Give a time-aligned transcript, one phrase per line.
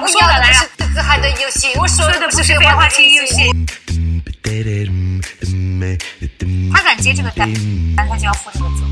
[0.00, 3.50] 我说的不是自嗨的游戏，我说的不是废话题游戏。
[6.72, 7.50] 他敢接这个单，
[7.96, 8.84] 那他就要负这个责。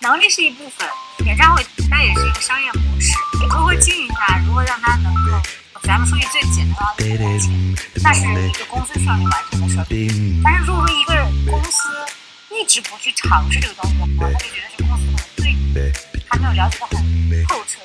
[0.00, 0.88] 能力是一部分，
[1.26, 3.12] 演唱会它也是一个商业模式，
[3.42, 5.42] 如何经营它，如何让它能够，
[5.82, 7.50] 咱们说句最简单的赚钱，
[8.02, 9.86] 那是一个公司需要你完成的事儿。
[10.42, 11.12] 但是如果说一个
[11.50, 11.88] 公司
[12.50, 15.92] 一直不去尝试这个东西的话，他就觉得这公司可能对你
[16.28, 16.96] 还没有了解的很
[17.46, 17.80] 透彻。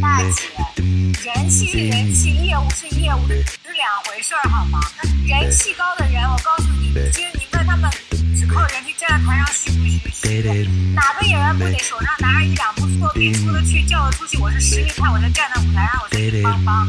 [0.00, 0.46] 大姐，
[1.24, 4.78] 人气是人气，业务是业务，是两回事儿，好吗？
[5.26, 7.90] 人气高的人，我告诉你，其实你问他们，
[8.38, 10.68] 只靠人气站在台上虚不虚虚？
[10.94, 14.38] 哪个演员不得手上拿着一两部作品出得去，叫得出去？
[14.38, 16.88] 我是实力派，我就站在舞台上，我是邦邦。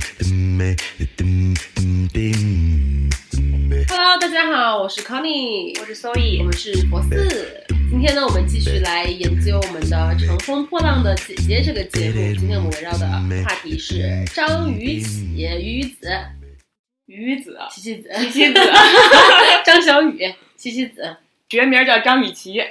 [3.87, 7.65] Hello，大家好，我是 Connie，我是 Zoe，我们是博四。
[7.89, 12.35] 今天呢，我们继续来研究我们的《乘风破浪的姐姐》这个节目。
[12.37, 13.07] 今天我们围绕的
[13.43, 16.07] 话题是张雨绮、雨子、
[17.07, 18.59] 雨子、琪琪子、琪琪子、
[19.65, 21.17] 张小雨、琪琪子，
[21.49, 22.63] 学名叫张雨绮，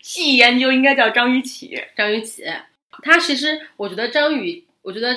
[0.00, 1.76] 细研究应该叫张雨绮。
[1.96, 2.44] 张雨绮，
[3.02, 5.08] 她其实我觉得张雨，我觉得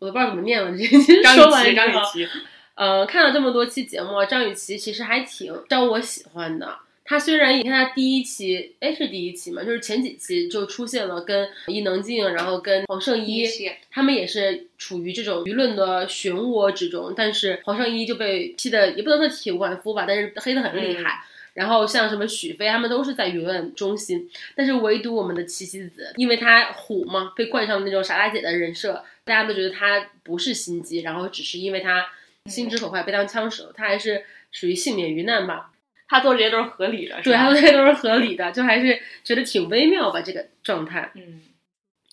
[0.00, 2.28] 我都不知道怎么念了，这张 说完雨绮，张雨绮。
[2.74, 6.78] 呃，看了这么多期节目，张雨绮其实还挺招我喜欢的。
[7.04, 13.46] 她虽然你看他第一期，哎是第一期嘛，就是前几期就出现了跟伊能静，然后跟黄圣依，
[13.90, 17.12] 他们也是处于这种舆论的漩涡之中。
[17.14, 21.22] 但是黄圣依就被批的也不能说体无完肤吧，但是黑的很厉害。
[21.52, 32.06] 然后像什么许飞他们都是在舆论中心，但是唯独我们的七夕子，因为他虎嘛，被冠上那种傻大姐的人设，大家都觉得他不是心机，然后只是因为他。
[32.50, 35.70] 心直口快被当枪使，他还是属于幸免于难吧？
[36.14, 41.10] 他做这些都是合理的，对，他做这些都是合理的，就还是觉得挺微妙吧，这个状态。
[41.16, 41.42] 嗯，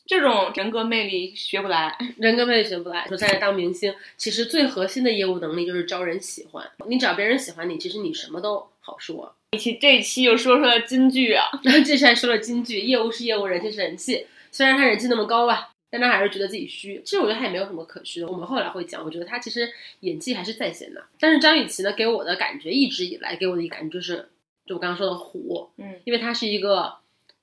[0.07, 3.05] 这种人格魅力学不来， 人格魅力学不来。
[3.07, 6.67] 说在这当明星，其实最核心的业务能力就是招人喜欢。
[6.87, 9.35] 你只要别人喜欢你，其实你什么都好说。
[9.51, 14.25] 一期这一期又说出了金句啊， 这期还说了金句：业务是业务，人气是人气。
[14.51, 15.70] 虽然他人气那么高吧。
[15.91, 18.27] 但他还是觉得自己虚，其实我觉得他也没有什么可虚的。
[18.27, 19.69] 我们后来会讲，我觉得他其实
[19.99, 21.03] 演技还是在线的。
[21.19, 24.29] 但是张雨绮呢，给我的感觉一直以来给我的一感觉就是，
[24.65, 26.93] 就我刚刚说的虎，嗯，因为他是一个，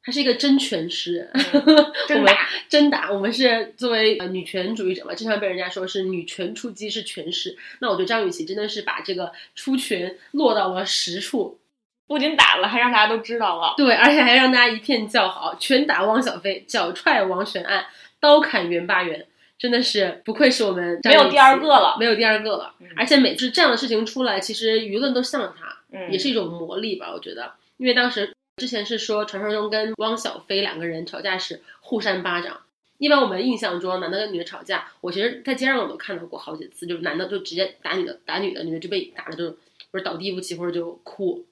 [0.03, 1.31] 他是一个真拳师，
[2.09, 3.13] 真打真打。
[3.13, 7.55] 我们是作为女权主义者嘛，经常被人家说是女权出击是拳师。
[7.81, 11.59] 那我觉得张雨绮真的是把这个出拳落到了实处，
[12.07, 17.85] 不仅打了，还让大家都知道了，对，而且还让大家一片叫好，拳打汪小菲，脚踹王全安。
[18.21, 19.27] 刀砍袁八元，
[19.59, 22.75] 真的是不愧是我们没有第二个了，没有第二个了。
[22.97, 27.11] 而且每次这样的事情出来，其实舆论都向着他，嗯，也是一种魔力吧。
[27.13, 32.61] 我觉得，因为当时之前是说传说中跟汪小菲两个人吵架时互扇巴掌。
[32.99, 39.51] 一般我们印象中，男的跟女的吵架，我其实在街上我都看到过好几次，就是男的就直接打女的，打女的，女的就被打了，就
[39.93, 41.47] 或者倒地不起，或者就哭。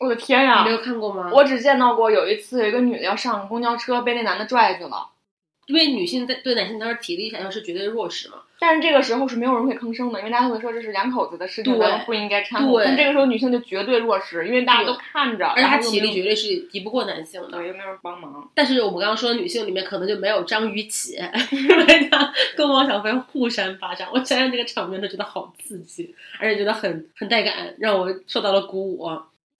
[0.00, 0.60] 我的天呀！
[0.60, 1.30] 你没有看过吗？
[1.32, 5.08] 我只见到过有一次，有一个女的要上公交车，被那男的拽去了。
[5.68, 12.82] 因为女性在对男性当时体力上是绝对弱势嘛，但是这个时候是没有人会吭声的，因为大家会说这是两口子的事情，咱们不应该掺和。
[12.82, 18.50] 但这个时候女性就绝对弱势，因为大家都看着，而且她体力绝对是敌不过男性的，也没有人帮忙。
[18.54, 21.18] 但是我们刚刚说的女性里面可能就没有张雨绮，
[21.52, 29.06] 因为她跟王小飞互扇巴掌，我想想这个场面都觉得好刺激，而且觉得很很带感，让我受到了鼓舞。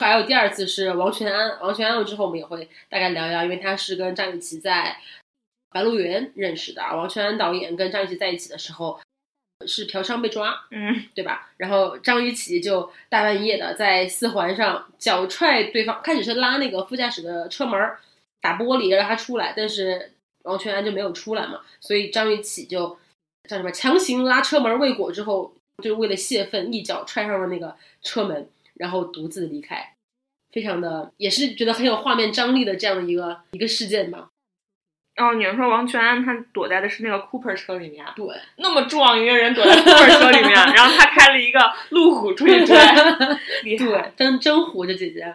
[0.00, 4.96] 还有第二次是王全安，王全安了之后我们也会大概聊一聊，因为他是跟张雨绮在。
[5.70, 8.98] 白鹿原认识的王全安导演跟张雨绮在一起的时候
[9.66, 11.50] 是嫖娼被抓，嗯，对吧？
[11.56, 17.78] 然后张雨绮就大半夜的在四环上脚踹对方，开始是拉那个副驾驶的车门
[18.40, 20.12] 打玻璃让他出来，但是
[20.44, 22.96] 王全安就没有出来嘛，所以张雨绮就
[23.48, 25.52] 叫什么强行拉车门未果之后，
[25.82, 29.94] 就是为了泄愤一脚踹上了那个车门，然后独自离开，
[30.52, 34.28] 非常的也是觉得很有画面张力的这样的一个一个事件吧。
[35.18, 38.06] 哦，你们说王全安他躲在的是那个 Cooper 车里面？
[38.14, 38.26] 对，
[38.56, 41.58] 那么壮一个人躲在 Cooper 车里面， 然后他开了一个
[41.90, 42.76] 路虎出去追，
[43.64, 45.34] 厉害，真真虎这姐姐。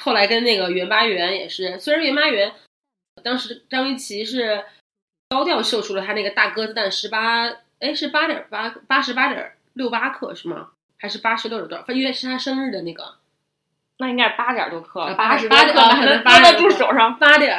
[0.00, 2.52] 后来跟那个袁巴元也是，虽然袁巴元
[3.22, 4.64] 当时张雨绮是
[5.28, 7.48] 高调秀出了他那个大鸽子蛋十八，
[7.80, 10.70] 哎是八点八八十八点六八克是吗？
[10.98, 11.92] 还是八十六点多少？
[11.92, 13.14] 因为是他生日的那个。
[13.98, 17.18] 那应该是八点多克，八十八克，还能扒得住手上。
[17.18, 17.52] 八点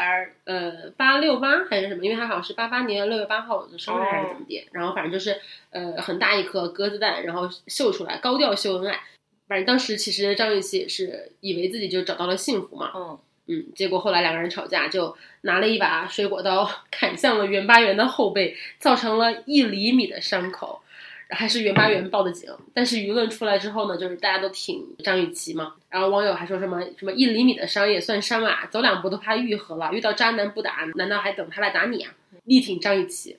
[0.46, 2.04] 呃八六八还是什么？
[2.04, 4.68] 因为他好像是八八年六月八号的生日还是怎么的。
[4.72, 5.38] 然后反正就是
[5.72, 9.00] 呃很大一颗鸽子蛋，然后秀出来高调秀恩爱。
[9.48, 12.92] 反正当时其实张雨绮也是以为自己就找到了幸福嘛。
[12.96, 20.82] 嗯嗯，结果后来两个人吵架，就拿了一把水果刀砍向了袁巴元的后背，造成了一厘米的伤口。
[21.30, 32.12] 还是袁巴元报的警，但是舆论出来之后呢，就是大家都挺张雨绮嘛，然后网友还说什么什么一厘米的伤也算伤啊，走两步都怕愈合了，遇到渣男不打，难道还等他来打你啊？
[32.46, 33.38] 力挺张雨绮，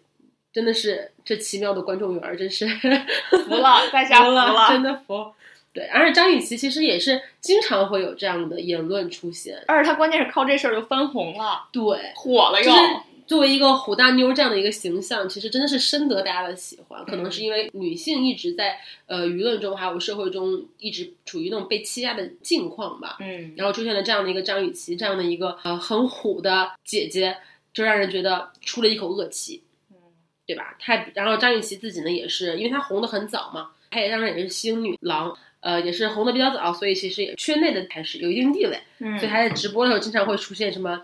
[0.52, 5.32] 真的是这奇妙的观众缘，真是服了，在下服了，真的服。
[5.72, 12.72] 对，而且张雨绮其实也是经常会有这样的言论出现，而且她关键是靠这事儿就翻红了，对，火了又。
[13.30, 17.04] 作为一个虎大妞这样的一个形象，其实真的是深得大家的喜欢。
[17.04, 23.18] 可能是因为女性一直在呃舆论中还有社会中一直处于那种被欺压的境况吧。
[23.20, 27.36] 嗯，然后出现了这样的一个张雨绮这样的一个呃很虎的姐姐，
[27.72, 29.62] 就让人觉得出了一口恶气。
[29.92, 29.96] 嗯，
[30.44, 30.76] 对吧？
[30.80, 38.76] 太然后张雨绮自己呢也是，因为她红的很早嘛，她也当然也是星女郎，呃也是红的比较早，所以其实也圈内的还是有一定地位。
[38.98, 41.00] 嗯，所以她在直播的时候经常会出现什么。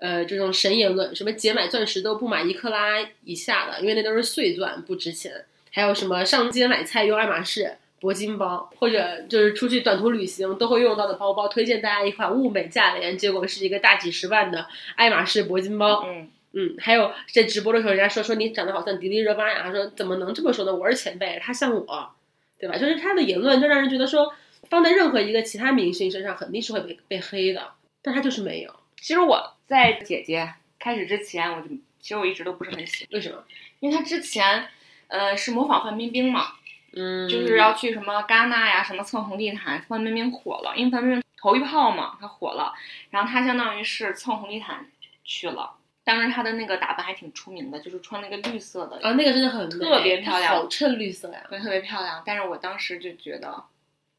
[0.00, 5.44] 呃，这种神言论，什么姐买钻石都不买一克拉以下的，因为那都是碎钻，不值钱。
[5.70, 14.66] 还有什么上街买菜用爱马仕铂金包，或者就是出去短途旅行都会用到的包包，推荐大家一款物美价廉，结果是一个大几十万的
[14.96, 16.02] 爱马仕铂金包。
[16.06, 20.74] 嗯嗯，还有在直播的时候，人家说说你长得好像迪丽热巴呀，他说怎么能这么说呢？
[20.74, 22.10] 我是前辈，他像我，
[22.58, 22.76] 对吧？
[22.76, 24.34] 就是他的言论就让人觉得说，
[24.68, 27.68] 放在任何一个其他明星身上肯定是会被被黑的，
[28.02, 28.74] 但他就是没有。
[29.00, 29.56] 其实我。
[29.70, 31.68] 在姐姐开始之前，我就
[32.00, 33.44] 其实我一直都不是很喜欢，为什么？
[33.78, 34.66] 因为她之前，
[35.06, 36.54] 呃，是模仿范冰冰嘛，
[36.94, 42.74] 嗯，就是要去什么戛纳呀，什么蹭红地毯，范冰冰火了，因为范冰冰头一炮嘛，她火了，
[43.10, 44.84] 然后她相当于是蹭红地毯
[45.22, 52.20] 去了，当时她的那个打扮还挺出名的，就是穿那个绿色的，啊，那个真的很特别漂亮，好衬绿色呀，对，特别漂亮。
[52.26, 53.62] 但是我当时就觉得，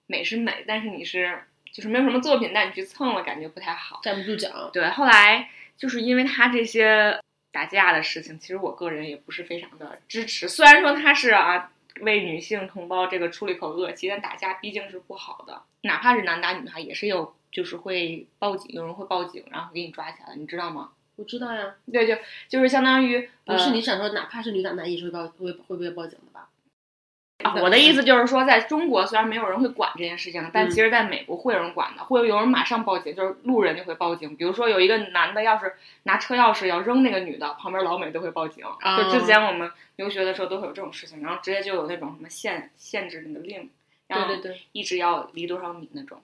[0.07, 1.43] 美是美，但是你是。
[1.73, 4.69] 就是没有什么作品，但你去蹭了，感觉不太好，站不住脚。
[4.71, 7.19] 对，后来就是因为他这些
[7.51, 10.47] 打架的事情，其实我个人也不是非常的支持。
[10.47, 11.71] 虽然说他是啊
[12.01, 20.91] 为女性同胞这个出了一口恶气，但打架毕竟是不好的，哪怕是男打女，他也是有就是会报警，有人会报警，然后给你抓起来，你知道吗？
[21.17, 21.75] 我知道呀。
[21.91, 22.15] 对，就
[22.47, 26.47] 就是相当于不是你想说，哪怕是女打男，也是会报会会不会报警的吧？
[27.43, 34.35] 啊，我的意思就是说，在中国虽然没有人会管这件事情，但其实在美国会有人管的，会有人马上报警，就是路人就会报警。
[34.35, 35.73] 比如说有一个男的要是
[36.03, 38.63] 拿车钥匙要扔那个女的，旁边老美都会报警。
[38.97, 43.69] 就之前我们留学的时候都会有这种事情，然后直接就有那种什么限限制你的令，
[44.07, 44.33] 然后
[44.71, 46.21] 一直要离多少米那种。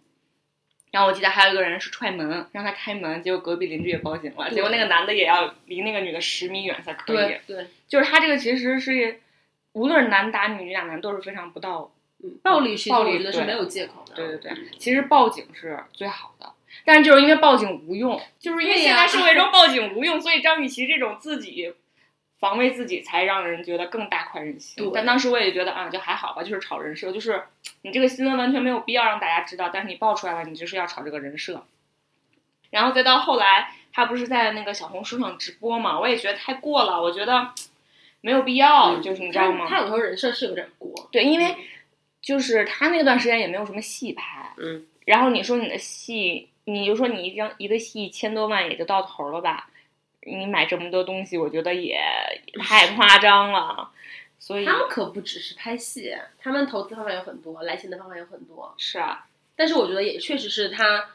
[0.91, 7.15] 然后我记得还有一个人是踹门，让他开门，结果隔壁邻居也报警了，结果那个男的也要离那个女的十米远才可以。
[7.15, 9.21] 对对，就是他这个其实是。
[9.77, 11.91] 无论男打女，女打男都是非常不道，
[12.41, 14.15] 暴力暴力我觉得是没有借口的。
[14.15, 16.51] 对对对，其实报警是最好的，
[16.83, 21.75] 但是就是因为报警无用，就是因为现在社会中报警无用，所以张雨绮这种自己
[22.39, 24.91] 防卫自己才让人觉得更大快人心。
[24.91, 27.43] 但当时我也觉得啊，就还好吧，就是炒人设，就是
[27.83, 31.63] 你这个新闻完全没有必要让大家知道，但是你爆出来了，你就是要炒这个人设。
[32.71, 37.51] 然后再到后来，他不是在那个小红书上直播嘛，我也觉得太过了，我觉得。
[38.27, 39.65] 没有必要，就是你知道吗？
[39.69, 41.55] 他有时候人设是有点过，对，因为
[42.21, 49.69] 就是他那段时间也没有什么戏拍，嗯，然后你说你的戏，你就说你一张一个戏一千多万也就到头了吧？
[50.23, 52.01] 你买这么多东西，我觉得也
[52.59, 53.89] 太夸张了。
[54.39, 58.75] 所以他们可不只是拍戏，他们投资方法有很多，来钱的方法有很多。
[58.77, 61.05] 是啊，但是我觉得也确实是他，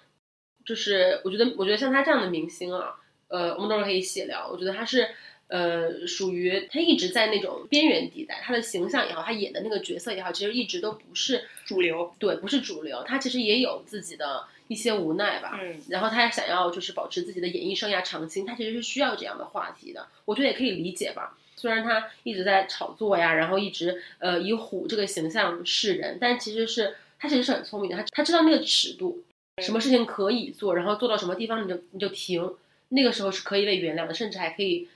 [0.64, 2.94] 就是我觉得我觉得像他这样的明星啊，
[3.28, 4.48] 呃，我们等会儿可以细聊。
[4.48, 5.10] 我觉得他是。
[5.52, 13.04] 呃，属于他一直在那种边缘地带，他的形象也好，他演的那个角色也好，其实一直都不是主流，对，不是主流。
[13.06, 15.78] 他其实也有自己的一些无奈吧，嗯。
[15.90, 20.06] 然后他想要就是保持自己的演艺生涯长青，他其实是需要这样的话题的。
[20.24, 21.36] 我觉得也可以理解吧。
[21.54, 29.22] 虽然他一直在炒作呀，然后一直呃以虎这个形象示人，但其实是他其实是很聪明的，他他知道那个尺度，
[29.62, 32.54] 什么事情可以做，然后做到什么地方你就你就停，
[32.88, 34.88] 那个时候是可以被原谅的，甚至还可以。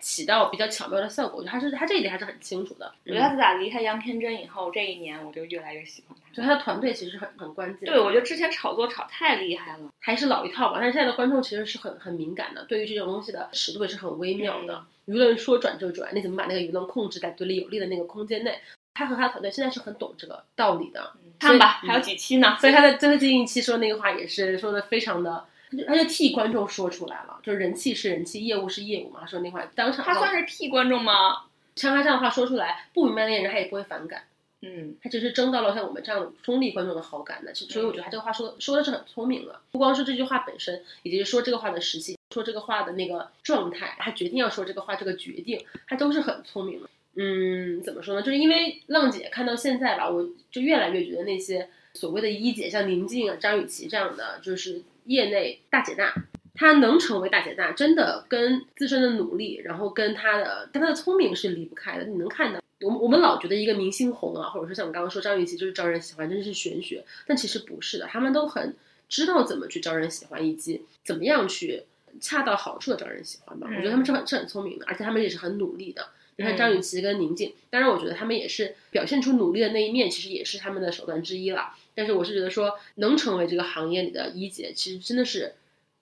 [0.00, 2.90] 起到比较巧妙的效果，我觉得他是他这一点还是很清楚的。
[3.04, 6.34] 我觉得他自打离开杨天真以后，这一年我就越来越喜欢他。
[6.34, 7.90] 就他的团队其实很很关键。
[7.90, 10.78] 对，我觉得之前炒作炒太厉害了，还是老一套吧。
[10.80, 14.82] 但是现在的观众其实是很很敏感的，对于这种东西的尺度也是很微妙的。
[15.06, 18.58] 舆论说转就转，你怎么把那个舆论控制在对你有利的那个空间内？
[18.94, 21.12] 他和他的团队现在是很懂这个道理的。
[21.38, 22.56] 看吧，还有几期呢？
[22.60, 25.44] 所以他在最近一期说那个话也是说的非常的。
[25.86, 29.20] 他就替观众说出来了，就是人气是人气，业务是业务嘛。
[29.20, 31.44] 他说那话当场，他算是替观众吗？
[31.76, 34.24] 像他这样的话说出来，不明白的人他也不会反感。
[34.62, 46.90] 嗯他只是争到了像我们这样的中立观众的好感的，所以我觉得他这个话说的说的是很聪明的，不光是这句话本身，以及说这个话的时期，说这个话的那个状态，他决定要说这个话这个决定，他都是很聪明的。
[47.16, 48.20] 嗯，怎么说呢？
[48.20, 56.14] 就是因为浪姐看到现在吧，我就越来越觉得那些所谓的一姐，像宁静啊、张雨绮这样的，就是业内大姐大，
[56.54, 62.04] 她能成为大姐大，真的跟自身的努力，然后跟她的跟她的聪明是离不开的。
[62.04, 68.74] 你能看到，我们我们老觉得一个明星红啊，或者说像我刚刚说张雨绮就是招人喜欢，真的是玄学，但其实不是的，他们都很
[69.08, 71.84] 知道怎么去招人喜欢，以及怎么样去
[72.20, 73.66] 恰到好处的招人喜欢吧。
[73.70, 76.08] 我觉得他们是很是很聪明的，而且他们也是很努力的。
[76.40, 81.74] 你看张雨绮跟宁静，当然我觉得他们也是表现出努力的那一面，其实也是他们的手段之一了。
[81.94, 85.56] 但是我是觉得说，能成为这个行业里的一姐，其实真的是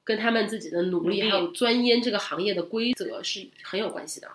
[0.04, 4.28] 跟他们自己的努力还有钻研这个行业的规则是很有关系的。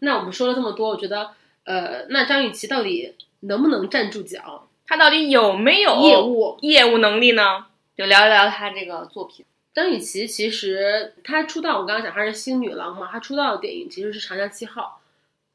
[0.00, 1.30] 那我们说了这么多，我觉得，
[1.64, 4.68] 呃，那张雨绮到底能不能站住脚？
[4.86, 7.68] 她到底有没有业务业务能力呢？
[7.96, 9.46] 就聊一聊她这个作品。
[9.74, 15.00] 张雨绮其实她出道，我刚刚讲她是星女郎嘛，她出道的电影其实是《长江七号》，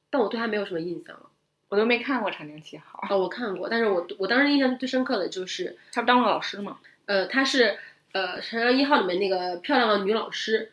[0.10, 1.29] 但我对她没有什么印象了。
[1.70, 6.77] 我都没看过《长江七号》，哦，我看过，但是我我当时印象最深刻的就是，她不当了老师吗？
[7.05, 7.79] 呃，她是
[8.12, 10.72] 呃《长江一号》里面那个漂亮的女老师，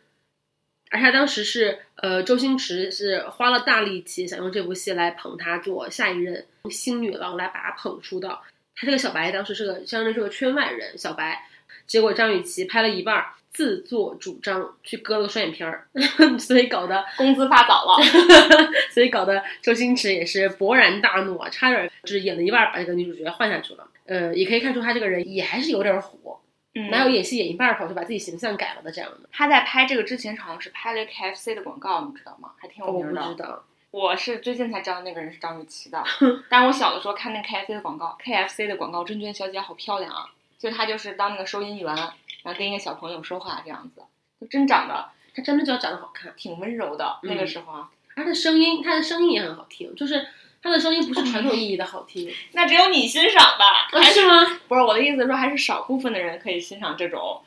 [0.90, 8.44] 而且她当时是呃周星驰是花了大力气想用这部戏来捧她做下一任星女郎，来把她捧出道。
[8.76, 11.48] 她这个小白当时是个相当于是个圈外人小白，
[11.90, 15.88] 结果张雨绮拍了一半儿，自作主张去割了个双眼皮儿，
[16.38, 17.96] 所以搞得工资发早了，
[18.94, 23.84] 所以搞得周星驰也是勃然大怒啊，差点儿就是演了一半儿把这个女主角换下去了。
[24.06, 26.38] 呃，也可以看出他这个人也还是有点儿虎，
[26.76, 29.28] 嗯哪有演戏演一半儿跑就把自己形象改了的这样的？
[29.32, 32.50] 他在拍这个之前好像是拍了 KFC 的广告，你知道吗？
[32.56, 33.22] 还挺有名的。
[33.30, 33.64] 不知道。
[33.90, 36.00] 我是最近才知道那个人是张雨绮的，
[36.48, 40.26] 但是我小的时候看那 KFC 的广告，KFC 的广告真觉得小姐好漂亮啊！
[40.60, 42.12] 就他就是当那个收银员，然
[42.44, 44.02] 后跟一个小朋友说话这样子，
[44.38, 47.18] 就真长得他真的就要长得好看，挺温柔的。
[47.22, 50.26] 那个嗯时候啊，他的声音，他的声音也很好听，就是
[50.62, 53.64] 他的声音不是传统意义的好听， 那只有你欣赏吧？
[53.90, 54.60] 啊、还是吗？
[54.68, 57.42] 不是我的意思说，还是少部分的人可以欣赏这种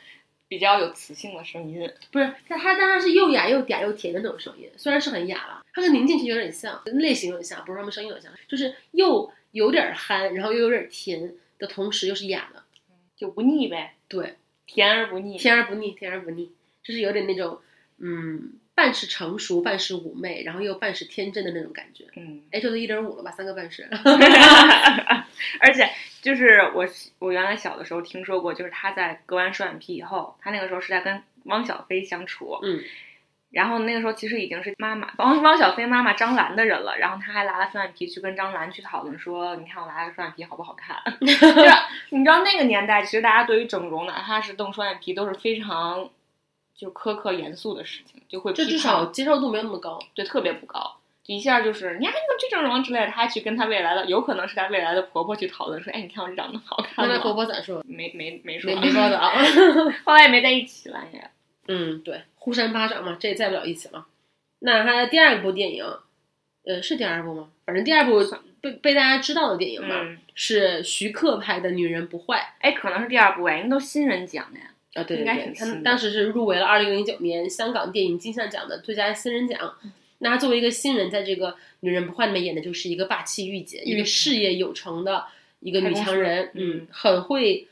[0.47, 1.87] 比较有磁性的声音。
[2.11, 12.62] 不是，他他当然是又哑又嗲又甜的那种声音，虽然是很哑了，他跟宁静其实有点像，类型有点像，不是他们声音有点像，就是又有点憨，然后又有点甜的同时又是哑的，
[13.15, 15.37] 就不腻呗，对，甜而不腻。
[15.37, 16.51] 甜而不腻，甜而不腻，
[16.83, 17.59] 就是有点那种
[17.99, 22.05] 嗯，半是成熟，半是妩媚，然后又半是天真的那种感觉。
[22.15, 23.31] 嗯，哎，这都一点五了吧？
[23.31, 23.87] 三个半是。
[25.59, 25.89] 而且
[26.21, 26.87] 就是我
[27.19, 32.81] 我原来小的时候听说过，就是他在割完双眼皮以后，他那个时候是在跟汪小菲相处，嗯，
[33.53, 40.97] 然后那个时候其实已经是妈妈汪汪小菲妈妈张兰的人了，然后他还拿了双眼皮去跟张兰去讨论说，你看我拿了个双眼皮好不好看？
[41.21, 41.45] 就是
[42.09, 46.09] 你知道那个年代，其实大家对于整容，哪怕是动双眼皮，都是非常
[46.75, 49.99] 就苛刻严肃的事情，就会就至少接受度没有那么高。
[50.15, 50.97] 对特别不高。
[51.23, 57.17] 就一下就是你还怎么去整容之类的，他还去跟他未来的，有可能是他未来的婆婆去讨论说，哎，你看我这长得好看吗？
[57.19, 57.81] 婆婆咋说？
[57.87, 59.31] 没没没说，没没报道。
[60.03, 61.29] 后来也没在一起了也。
[61.69, 64.05] 嗯，对，互扇巴掌嘛，这也在不了一起了。
[64.59, 65.85] 那他的第二部电影，
[66.65, 67.49] 呃，是第二部吗？
[67.65, 68.19] 反正第二部
[68.59, 74.65] 被被大家知道的电影吧，嗯，是徐克拍的《女人不坏哎，可能是第二部哎，因为都新人奖的呀。》
[74.99, 79.73] 啊，对对应该对，他当时是入围了二零零九年香港电影金像奖的最佳新人奖。
[80.19, 85.25] 那他作为一个新人，在这个《女人不坏》里面演的就是一个霸气御姐，一个事业有成的
[85.59, 87.67] 一个女强人，嗯，很会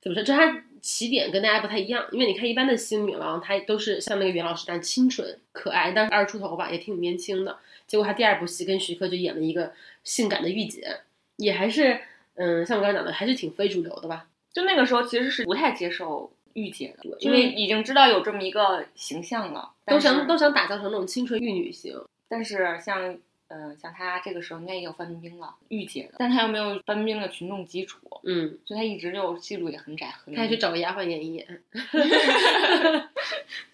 [0.00, 0.22] 怎么说？
[0.22, 7.58] 就她起点跟大家不太一样，因为你看一般的新女郎，她都是像那个袁老师那样清纯可爱，但是二十出头吧，也挺年轻的。
[7.86, 9.72] 结果她第二部戏跟徐克就演了一个
[10.04, 11.00] 性感的御姐，
[11.36, 12.00] 也还是
[12.34, 14.26] 嗯，像我刚才讲的，还是挺非主流的吧。
[14.52, 23.18] 就那个时候其实是不太接受御姐的，因为已经知道有这么一个形象了，都想都想打造成那种清纯玉女型，但是像。
[23.48, 31.46] 呃，像她这个时候应该也有范冰冰了，御姐的，但她又没有范冰冰的群众基础，嗯，所以她一直就戏路也很窄，很她还去找个丫鬟演一演。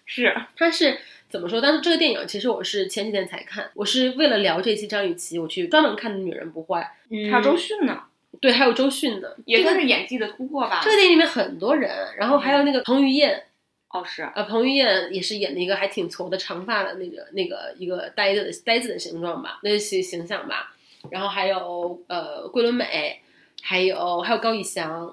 [0.07, 1.59] 是他是怎么说？
[1.59, 6.81] 但是这个电影其实我是前几天才看，我是为了聊这期张雨绮，我去专门看的《女人不坏》。
[7.09, 8.03] 嗯还有周迅呢，
[8.39, 10.79] 对，还有周迅的，也算是演技的突破吧。
[10.83, 13.43] 这个电影里面很多人，然后还有那个彭于晏，
[13.99, 20.75] 哦，是呃，彭于晏也是演的一个还挺矬的长发的那个那个一个呆子的呆子的形状吧，那些形形象吧。
[21.09, 22.85] 然后还有呃桂纶镁，
[23.61, 25.05] 还有还有高以翔，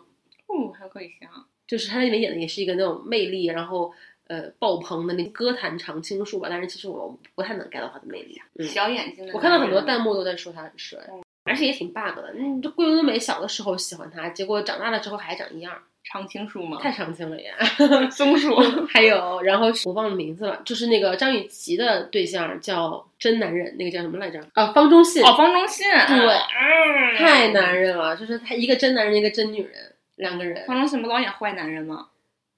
[0.46, 1.28] 哦，还有高以翔，
[1.66, 3.92] 就是他在里面演的也是一个那种魅力，然后
[4.26, 6.48] 呃爆棚的那歌坛常青树吧。
[6.50, 8.40] 但是其实我不太能 get 到他的魅力。
[8.54, 9.32] 嗯，小眼睛的。
[9.34, 10.98] 我看到很多弹幕都在说他很帅。
[11.44, 12.32] 而且也挺 bug 的。
[12.36, 16.78] 嗯，这桂纶镁小的时候喜欢他，结果长大了之后还长一样，常青树吗？
[16.80, 17.54] 太常青了呀。
[18.10, 18.56] 松树。
[18.92, 24.40] 还有，然后我忘了名字了，就是那个张雨绮的对象叫真男人，那个叫什么来着？
[24.54, 25.22] 啊，方中信。
[25.22, 25.86] 哦，方中信。
[25.86, 29.72] 对，太男人了，就是他一个真男人，一个真女人，
[30.16, 30.66] 两个人。
[30.66, 32.08] 方中信不老演坏男人吗？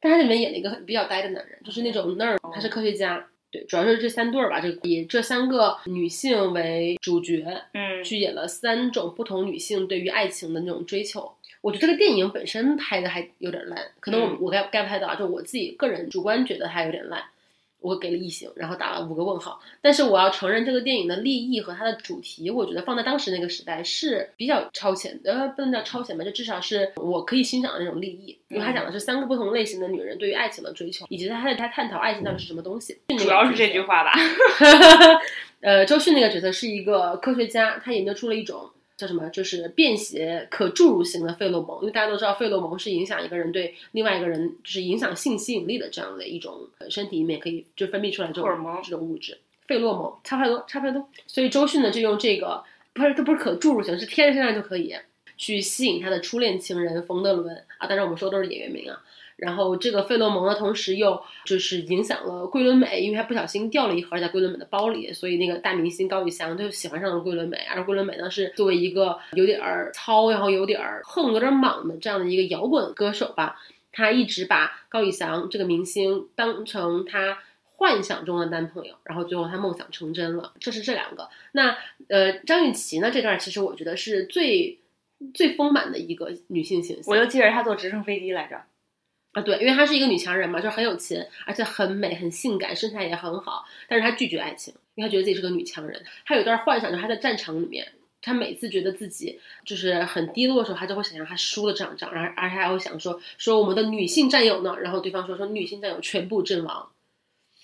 [0.01, 3.27] 但他里面演了一个比较呆的男人，就是那种那儿，他是科学家。
[3.51, 11.33] 对，主要是这三对儿吧，这以这三个女性为主角，嗯，去演了三种不同女性对于爱情的那种追求。
[11.65, 17.23] 我觉得这个电影本身拍的还有点烂，可能我我该该拍的，就我自己个人主观觉得它有点烂。
[17.81, 19.61] 我给了一星，然后打了五个问号。
[19.83, 28.39] 但是我要承认，这个电影的立意和它的主题，我觉得放在当时那个时代是比较超前，呃，不能叫超前吧，就至少是我可以欣赏的那种立意。
[28.49, 32.99] 因为它讲的是三个不同类型的女人对于爱情的追求，以及她在他探讨爱情到底是什么东西。
[33.19, 34.13] 主要是这句话吧。
[35.61, 38.71] 呃，周迅那个角色是一个科学家，他研究出了一种。
[39.05, 39.29] 叫什么？
[39.29, 51.07] 就是便携可注入型的费洛蒙，因为大家都知道费洛蒙是影响一个人对另外一个人，就是影响性吸引力的这样的一种身体里面可以就分泌出来这种这种物质，费洛蒙差不太多，差不太多。
[51.27, 54.95] 所以周迅呢就用这个，不是它不是可注入型，是贴在身上就可以
[55.37, 57.87] 去吸引他的初恋情人冯德伦啊。
[57.87, 59.03] 当然我们说都是演员名啊。
[59.37, 67.59] 然后这个费洛蒙呢，同时又就是影响了桂纶镁，因为他不小心掉了一盒在桂纶镁的包里，所以那个大明星高以翔就喜欢上了桂纶镁。
[67.69, 73.61] 而桂纶镁呢，是作为一个有点儿糙，然后有点儿横、有点莽的这样的一个摇滚歌手吧，
[73.91, 77.39] 他一直把高以翔这个明星当成他
[77.77, 80.53] 幻想中的男朋友，然后最后他梦想成真了。
[80.61, 81.29] 这是这两个。
[81.53, 81.77] 那
[82.09, 84.79] 呃，张雨绮呢这段其实我觉得是最
[85.35, 87.13] 最丰满的一个女性形象。
[87.13, 88.63] 我就记着她坐直升飞机来着。
[89.35, 93.65] 啊，对，因为她是一个女强人嘛，就是很有钱，而且很美、很性感，身材也很好。
[93.89, 96.03] 但是她拒绝爱情，因为她觉得自己是个女强人。
[96.25, 97.87] 她有一段幻想，就是她在战场里面，
[98.23, 106.89] 她每次觉得自己就是很低落的时候，她就会想象她输了这场仗，然后而且还会想说说我们的女性战友呢，然后对方说说女性战友全部阵亡。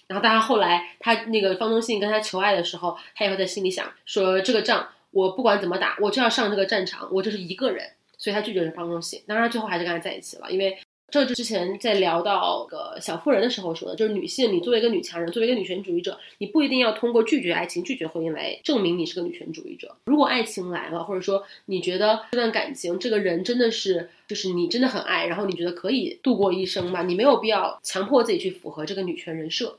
[0.08, 9.22] 然后，但她后来她那个方中信跟她求爱的时候，她也会在心里想说这个仗我不管怎么打，我就要上这个战场，我就是一个人，所以她拒绝了方中信。
[9.28, 10.76] 当然，最后还是跟他在一起了，因为。
[11.10, 19.96] 这就之前在聊到个小妇人的时候说的，就是女性，你作为一个女强人，作为一个女权主义者，你不一定要通过拒绝爱情、拒绝婚姻来证明你是个女权主义者。
[20.04, 29.78] 如果爱情来了，或者说你觉得这段感情，这个人真的是，就是你真的很爱，然后你觉得可以度过一生吧，你没有必要强迫自己去符合这个女权人设。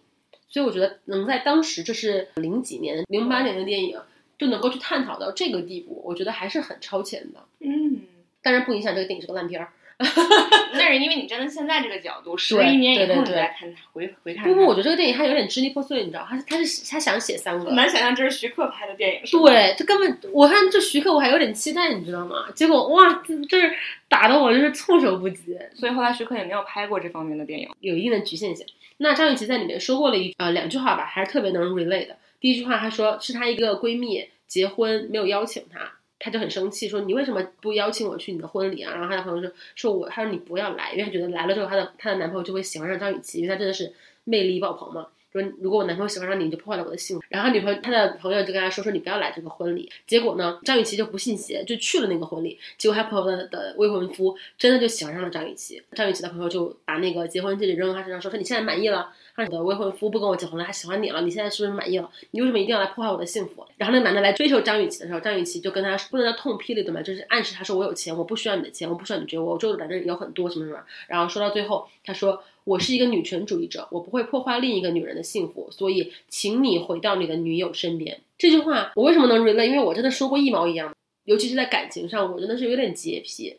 [0.50, 3.98] 所以我觉得能在当时，这是零几年、零八年的电影，
[4.38, 7.40] 就能够去探讨到这个地步，我觉得还是很超前的。
[7.60, 8.02] 嗯，
[8.42, 9.72] 当然不影响这个电影是个烂片儿。
[10.74, 14.46] 那是因为你站在现在这个角度，十一年以后你再看回回看。
[14.46, 19.22] 不不，我觉得这个电影它有点支离破碎，你知道，他他是他想写三个，难想象这是徐克拍的电影。
[19.44, 22.48] 对，这根本我看这徐克我还有点期待，你知道吗？
[22.56, 23.74] 结果哇，这是
[24.10, 25.58] 打的我就是措手不及。
[25.74, 28.66] 所以后来徐克也没有拍过这方面的电影，有一定的局限性。
[28.98, 32.18] 那张雨绮在里面说过了一呃两句话吧，还是特别能 relate 的。
[32.40, 35.92] 第一句话，她说是她一个闺蜜结婚没有邀请她。
[36.24, 38.94] 他就很生气，说你为什么不邀请我去你的婚礼啊？
[38.94, 43.92] 然后他的朋友说，说我，他说你不要来，因为他觉得来了之后，他的他的男朋友就会喜欢上张雨绮，因为他真的是
[44.24, 45.08] 魅力爆棚嘛。
[45.34, 47.24] 说如果我男朋友喜欢上你，你就破坏了我的幸福。
[47.30, 49.90] 然后女朋友他的朋友就跟他说，说你不要来这个婚礼。
[50.06, 52.60] 结果呢，张雨绮就不信邪，就去了那个婚礼。
[52.78, 55.82] 结果他朋友的的未婚夫真的就喜欢上了张雨绮。
[55.94, 59.14] 张雨绮的朋友就把那个结婚戒指扔到他身上，说说你现在满意了。
[59.38, 62.10] 你的未婚夫不跟我结婚了，他喜欢你了，你现在是不是满意了？
[62.32, 63.66] 你为什么一定要来破坏我的幸福？
[63.78, 67.02] 然后那男的来追求张雨绮的时候，张雨绮就跟他不能叫痛批了对吗？
[67.02, 70.80] 就是暗示他说我有钱，我不需要你的钱，我不需要你追我，我就反正有很多什么什么。
[71.08, 78.20] 然后说到最后，他说我是一个女权主义者，我不会破坏另一个女人的幸福，所以请你回到你的女友身边。
[78.38, 79.66] 这句话我为什么能 relate？
[79.66, 83.58] 因为我真的说过一毛一样，尤其是在感情上，我真的是有点洁癖。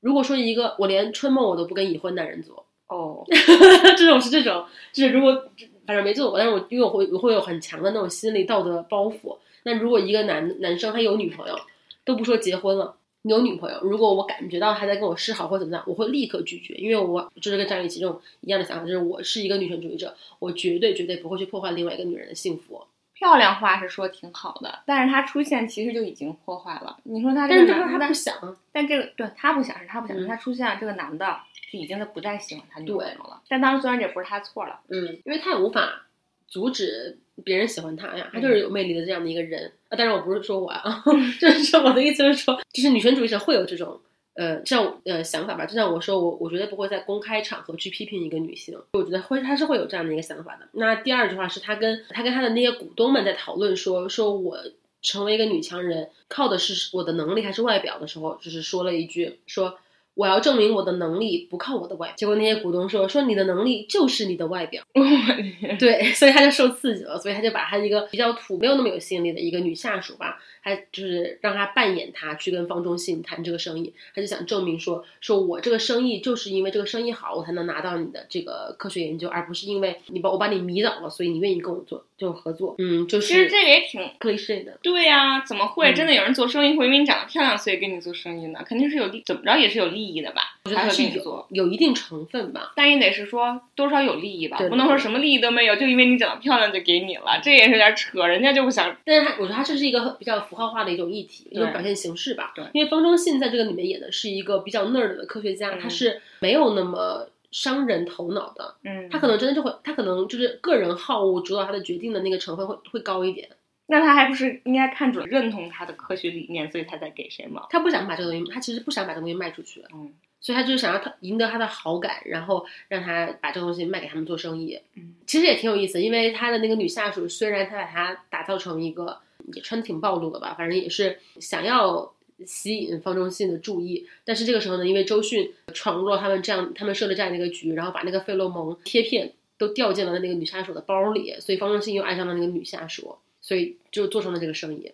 [0.00, 3.24] 如果说一个我连春梦我都不跟已婚男人做哦，
[3.96, 5.48] 这种是这种，就是如果。
[5.86, 9.38] 反正没做过，但是我因为我会我会有很强的那种心理道德包袱。
[9.62, 11.56] 那如果一个男男生他有女朋友，
[12.04, 22.84] 都不说结婚了，你有女朋友，如果我感觉到他在跟我示好或怎么样，我会立刻拒绝，因为我就是跟张雨绮这种一样的想法，就是我是一个女权主义者，我绝对绝对不会去破坏另外一个女人的幸福。
[23.14, 26.98] 漂亮话是说挺好的，但是他出现其实就已经破坏了。
[27.04, 31.38] 你说他，但是这个他不想，但这个对他不想是他不想，他出现了这个男的
[31.76, 33.42] 就已经他不再喜欢他女朋友了。
[33.48, 36.02] 但当时，虽然这不是他错了，嗯，因为他也无法。
[36.48, 39.98] 阻止别人喜欢他呀，他就是有魅力的这样的一个人啊。
[39.98, 41.02] 但是我不是说我啊，
[41.40, 44.00] 就是说我的意思是说，就是女权主义者会有这种
[44.34, 45.66] 呃这样呃想法吧。
[45.66, 50.68] 就像我说，我我绝对不会在公开场合去批评一个女性，我觉得会她是会有这样的一个想法的。
[50.70, 54.56] 那第二句话是他跟他跟他的那些股东们在讨论说，说我
[55.02, 59.76] 成为一个女强人靠的是我的能力还是外表的时候，就是说了一句说。
[60.16, 64.82] 我要证明我的能力不靠我的外表，结果那些股东说说你的能力就是你的外表，
[65.78, 88.60] 对， 所以他就受刺激了，所以他就把他一个比较土、没有那么有吸引力的一个女下属吧，他就是让他扮演他去跟方中信谈这个生意，他就想证明说说我这个生意就是因为这个生意好，我才能拿到你的这个科学研究，而不是因为你把我把你迷倒了，所以你愿意跟我做就合作，嗯，就是其实这个也挺 cliche 的，对呀、怎么会嗯真的有人做生意会因为你长得漂亮所以跟你做生意呢？
[88.66, 90.42] 肯定是有利，怎么着也是有利益的吧？
[90.64, 91.66] 我觉得他是跟你做有。
[91.66, 98.96] 有一定成分吧，但也得是说多少有利益吧，不能说什么利益都没有，就因为你长得漂亮就给你了，这也是有点扯，人家就不想。
[99.04, 102.52] 但是他，我觉得他这是一个比较符号化的一种议题，一种表现形式吧。
[102.54, 113.48] 对因为方中信在这个里面演的是一个比较 nerd 的科学家，嗯他是没有那么商人头脑的，嗯他可能真的就会，他可能就是个人好恶主导他的决定的那个成分会会高一点。
[113.86, 117.66] 那他还不是应该看准认同他的科学理念，所以他才给谁吗？
[117.70, 124.78] 他不想把这个东西，他其实不想把这个东西卖出去，嗯所以他就是想要他赢得他的好感，然后让他把这个东西卖给他们做生意。
[124.94, 129.18] 嗯，其实也挺有意思，因为他的那个女下属，虽然他把她打造成一个
[129.54, 132.12] 也穿得挺暴露的吧，反正也是想要
[132.44, 144.92] 吸引方中信的注意，但是这个时候呢，因为周迅闯入了他们这样他们设的这样的一个局，然后把那个费洛蒙贴片都掉进了那个女杀手的包里，所以方中信又爱上了那个女下属，所以就做成了这个生意。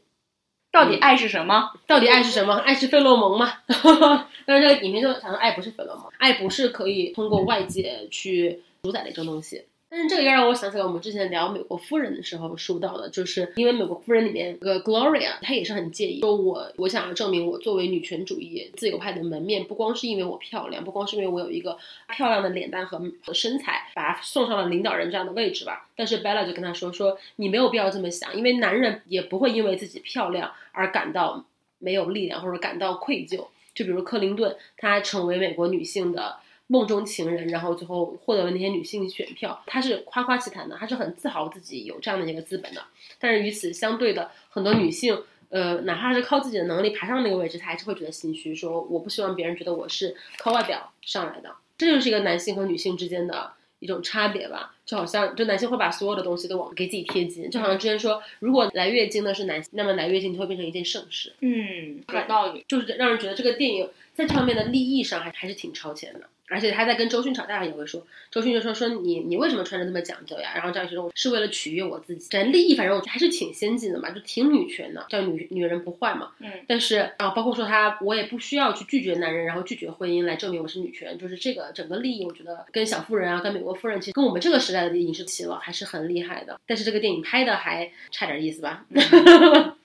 [0.70, 1.70] 到底爱是什么？
[1.86, 2.54] 到底爱是什么？
[2.54, 3.58] 爱是费洛蒙吗？
[4.46, 9.64] 但是这个影片就想说，爱不是费洛蒙，爱不是可以通过外界去主宰的一种东西。
[9.94, 21.76] 但是这个又让我想起来，我们之前聊《美国夫人》的时候说到的，就是因为《美国夫人》里面有个 Gloria，她也是很介意，说我我想要证明我作为女权主义自由派的门面，不光是因为我漂亮，不光是因为我有一个
[22.08, 23.02] 漂亮的脸蛋和
[23.34, 25.86] 身材，把她送上了领导人这样的位置吧。
[25.94, 31.44] 但是 Bella 就跟她说，说你没有必要这么想，因为男人也不会因为自己漂亮而感到
[31.78, 33.46] 没有力量或者感到愧疚。
[33.74, 36.36] 就比如克林顿，她成为美国女性的
[36.72, 42.82] 梦中情人，然后最后获得了那些女性选票，他是夸夸其谈的，他是很自豪自己有这样的一个资本的。
[43.20, 51.54] 但是与此相对的，很多女性，呃，哪怕是靠自己的能力爬上那个位置，她还是会觉得心虚，说我不希望别人觉得我是靠外表上来的。
[51.76, 61.34] 这就是一个男性和女性之间的一种差别吧，就好像就男性会把所有的东西都往给自己贴金，就好像之前说，如果来月经的是男性，那么来月经就会变成一件盛事。
[61.40, 62.64] 嗯，有道理。
[62.66, 66.20] 就是让人觉得这个电影在这方面的利益上还还是挺超前的。
[66.52, 70.52] 而且他在跟周迅吵架也会说，周迅就说说你你为什么穿着那么讲究呀？
[70.54, 76.32] 然后张雨绮说我是为了取悦我自己，咱利益反正我觉得还是挺先进的嘛，就挺女权的，叫女女人不坏嘛。
[76.38, 86.60] 嗯，但是啊，包括说他我也不需要去拒绝男人，然后拒绝婚姻来证明我是女权，就是这个整个利益，我觉得跟小妇人啊，跟美国夫人其实跟我们这个时代的影视齐了，还是很厉害的。
[86.66, 88.84] 但是这个电影拍的还差点意思吧？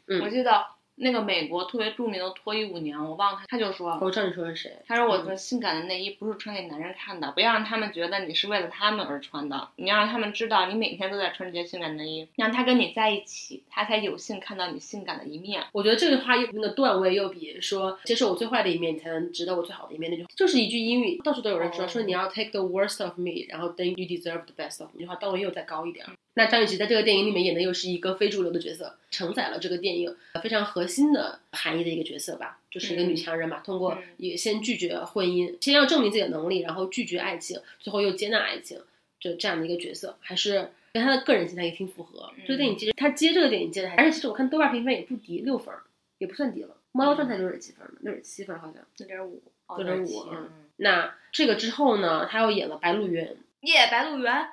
[0.08, 0.64] 嗯 我记得
[1.00, 4.78] 那个美国特别著名的脱衣舞娘，我忘了他，他就说，我知道你说的是谁。
[4.88, 15.64] 她说我的性感的内衣不是穿给男人看的，不要让他们觉得你是为了他们而穿的，你要让他们知道你每天都在穿这些性感内衣，让他跟你在一起，他才有幸看到你性感的一面。
[15.72, 26.06] 我觉得这句话又那个段位又比说接受我最坏的一面，你才能值得我最好的一面那句话，就是一句英语，到处都有人说、哦说你要 take the worst of me，然后 then you deserve the best of me，这句话段位又再高一点。
[26.38, 38.80] 那张雨绮在这个电影里面演的又是一个非主流的角色，承载了这个电影非常核心的含义的一个角色吧，就是一个女强人嘛，通过嗯也先拒绝婚姻，先要证明自己的能力，然后拒绝爱情，最后又接纳爱情，
[39.20, 42.32] 就这样的一个角色，还是跟她的个人形象也挺符合。
[42.46, 45.82] 这个电影其实她接这个电影接的还，而且其实我看豆瓣评分也不低，六分儿
[46.20, 48.76] 也不算低了，猫状态六十七分嘛，六十七分好像。
[48.98, 53.26] 六点五，6.5嗯，那这个之后呢，她又演了《白鹿原》。
[53.62, 54.48] 耶，白鹿原，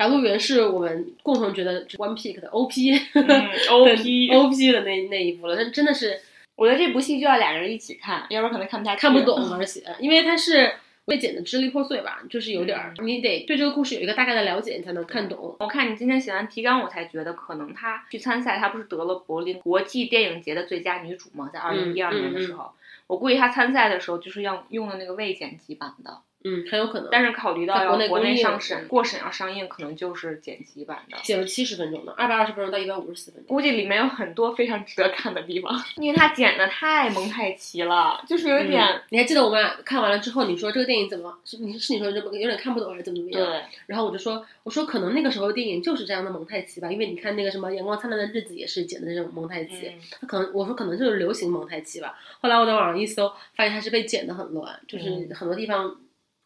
[0.00, 2.72] 白鹿原是我们共同觉得 One Pick 的 OP，
[3.12, 6.18] 嗯， OP，OP 的那那一部了，但真的是
[6.56, 10.72] 我觉得这部戏就要俩人一起看，要不然可能看不太看不懂，而且因为它是
[11.04, 13.06] 被剪的支离破碎吧，就是有点儿，嗯。
[13.06, 15.54] 你得对这个故事有一个大概的了解，你才能看懂。
[15.60, 21.50] 我看你今天写完提纲，我才觉得可能她去参赛，她不是得了柏林国际电影节的最佳女主吗？
[21.52, 22.70] 在二零一二嗯年的时候，
[23.06, 27.08] 我估计她参赛的时候就是要用的那个未剪辑版的，嗯，很有可能。
[27.12, 31.18] 但是考虑到国要国内上审，过审要上映，可能就是剪辑版的。
[31.22, 33.54] 剪了七十分钟的，二百二十分钟到一百五十四分钟。
[33.54, 43.50] 估计里面有很多非常值得看的地方， 因为它剪的太蒙太奇了，就是有一点、嗯你还记得我们俩看完了之后，你说这个电影怎么是你是你说这么有点看不懂还是怎么怎么样？
[43.50, 43.62] 对。
[43.86, 52.16] 然后我就说，我说可能那个时候电影就是这样的蒙太奇吧，因为你看那个什么《阳光灿烂的日子》也是剪的这种蒙太奇，嗯它可能我说可能就是流行蒙太奇吧。
[52.40, 55.96] 后来我在网上一搜，发现它是被剪得很乱，就是嗯很多地方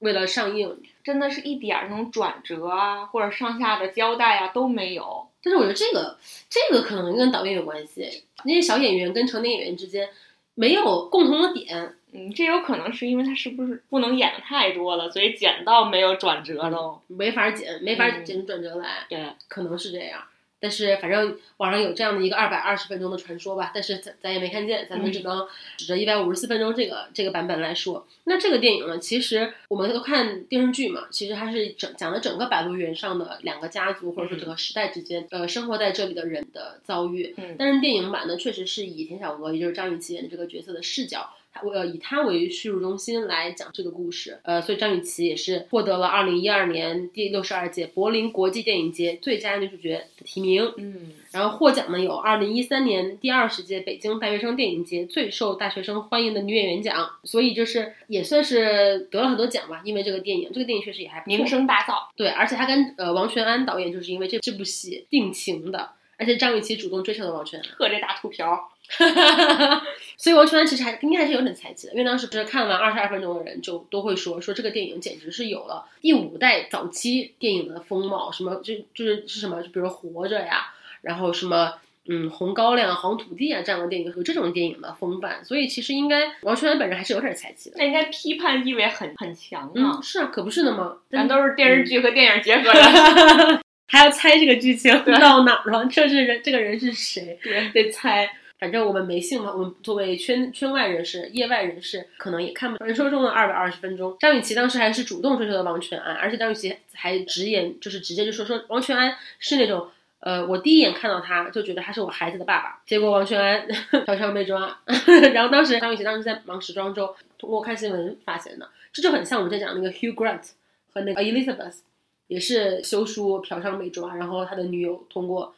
[0.04, 0.80] 为了上映。
[1.02, 5.28] 真的是一点儿那种转折啊，或者上下的交代啊都没有。
[5.42, 6.16] 但是我觉得这个
[6.48, 10.08] 这个可能跟导演有关系，那些小演员跟成年演员之间
[10.54, 11.96] 没有共同的点。
[12.12, 19.04] 嗯，这有可能是因为他是不是不能演的太多了，所以剪到没有转折都没法剪，没法嗯剪出转折来。
[19.10, 20.22] 对，可能是这样。
[20.64, 25.46] 但是反正网上有这样的一个二百二十分钟的传说吧，但是咱咱也没看见，咱们只能
[25.76, 28.06] 指着一百五十四分钟这个这个版本来说。
[28.24, 37.34] 那这个电影呢，其实我们都看电视剧嘛，其实它是整讲了整个白鹿原上的两个家族或者说整个时代之间，呃，生活在这里的人的遭遇。
[37.36, 41.28] 嗯但是电影版呢，确实是以田小娥，也就是张雨绮演的这个角色的视角。
[41.54, 50.70] 他呃以他为叙述中心来讲这个故事，呃，所以张雨绮也是获得了二零一二年第六十二届柏林国际电影节最佳女主角的提名。
[50.76, 59.82] 嗯然后获奖呢有二零一三年第二十届北京大学生电影节最受大学生欢迎的女演员奖，所以就是也算是得了很多奖吧。
[59.84, 61.94] 因为这个电影，这个电影确实也还不名声大噪。
[62.16, 67.66] 对，而且他跟呃王全安导演就是因为这这部戏定情的，而且张雨绮主动追求的王全安。
[67.76, 68.70] 呵，这大秃瓢，
[70.16, 81.74] 所以王全安其实还应该还是有点才气的，因为当时不是看完二十二分钟的人就都会说说这个电影简直是有了第五代早期电影的风貌，什么就就是是什么，就比如活着呀，然后什么。
[82.06, 87.76] 嗯，红高粱、黄土地啊，这样的电影有这种电影的风范，所以其实应该王全安本人还是有点才气的。
[87.78, 90.02] 那应该批判意味很很强啊嗯，。
[90.02, 90.98] 是啊，可不是的吗？
[91.10, 93.62] 咱都是电视剧和电影结合的。
[93.88, 95.86] 还要猜这个剧情对到哪儿了？
[95.86, 97.38] 这是人，这个人是谁？
[97.42, 98.30] 对，得猜。
[98.64, 104.16] 反正我们没幸嘛，我们作为圈圈外人士、业外人士，可能也看不传说中的二百二十分钟。
[104.18, 109.86] 张雨绮当时还是主动追求的王全安，而且张雨绮还直言，就是直接就说说王全安是那种。
[110.20, 113.68] 呃，我第一眼看到他就觉得他是我孩子的爸爸，结果王全安
[114.06, 114.74] 嫖娼被抓，
[115.34, 120.52] 然后当时张雨绮当时在忙时装周，通过看新闻发现的，这就很像我们在讲那个 Hugh Grant
[120.90, 121.80] 和那个 Elizabeth，
[122.28, 125.54] 也是修书嫖娼被抓，然后他的女友通过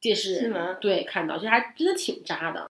[0.00, 2.70] 电视新闻对看到，就还真的挺渣的。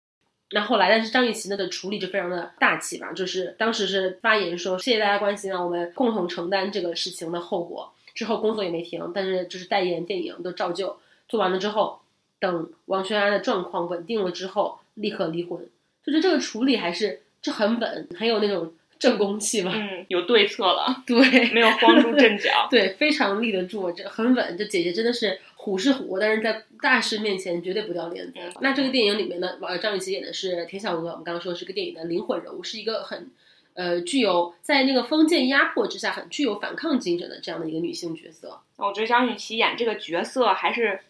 [0.54, 7.92] 那后来，但是张雨绮呢的处理就非常的大气吧，就是当时是发言说谢谢大家关心啊，我们共同承担这个事情的后果。
[8.14, 11.98] 之后工作也没停，但是就是代言电影都照旧做完了之后，
[12.38, 15.58] 等王全安的状况稳定了之后，立刻离婚。
[16.04, 19.72] 就是这个处理还是这很稳，很有那种正宫气吧？
[19.74, 22.68] 嗯，有对策了，对，没有慌出 阵脚。
[22.70, 24.58] 对，非常立得住，这很稳。
[24.58, 28.32] 这姐姐真的是虎是虎，但是在大事面前绝对不掉链子。
[28.36, 33.30] 嗯那这个电影里面呢，呃，张雨绮演的是田小娥，我们刚刚说是个电影的灵魂人物，是一个很。
[33.74, 41.00] 呃，具有在那个封建压迫之下很具有反抗精神的这样的一个女性角色，我觉得张雨绮演这个角色还是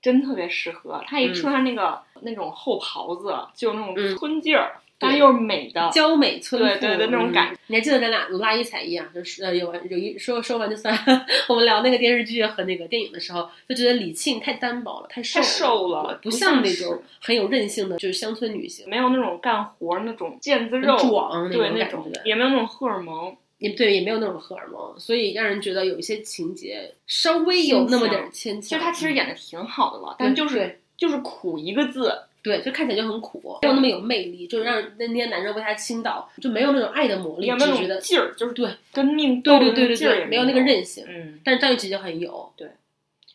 [0.00, 1.02] 真特别适合。
[1.08, 5.90] 她一穿那个、那种厚袍子，就有那种嗯村劲儿，但又是美的。
[5.92, 10.94] 娇美村妇，对对对那种感觉、你还记得咱俩如拉一彩一样，就是呃有完有一说说完就算。
[11.48, 23.36] 我们聊那个电视剧和那个电影的时候，就觉得李沁太单薄了，太瘦太瘦了不不像那种很有韧性的，就是乡村女性，没有那种干活那种腱子肉，壮对那那种感觉，也没有那种荷尔蒙。
[23.58, 28.62] 也对，也没有那种荷尔蒙，所以让人觉得有一些情节稍微有那么点牵强。
[28.62, 32.12] 其实她其实演的挺好的了，但就是就是苦一个字。
[32.44, 40.60] 对，就看起来就很苦，没有那么有魅力，就让那些男生为她倾倒，就没有那种爱的魔力，只觉得劲儿，就是对跟命对对对对对，没有那个。
[40.60, 41.04] 韧性。
[41.08, 42.68] 嗯，但是张雨绮就很有，对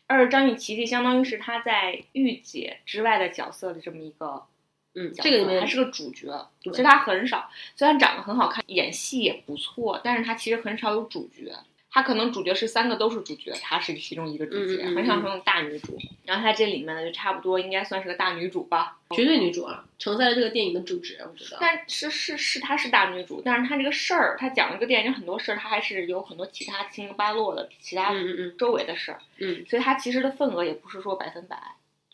[0.06, 4.42] 而张雨绮就相当于是她在御姐之外的角色的这么一个
[4.94, 6.26] 嗯，这个里面还是个主角。
[6.62, 11.52] 其实她很少，虽然长得很好看，演戏也不错，但是她其实很少有主角。
[11.92, 15.98] 她可能主角是三个都是主角，她是其中一个主角，嗯嗯嗯很少是那种大女主。
[16.24, 18.98] 然后她这里面呢，就差不多应该算是个大女主吧。
[19.10, 21.58] 绝对女主啊，承载了这个电影的主旨，我觉得。
[21.60, 31.60] 但是是是她是大女主，但是她这个事儿，她讲这个电影很多事儿，她还是有很多其他七零八落的其他嗯嗯嗯周围的事儿，嗯，所以她其实的份额也不是说百分百，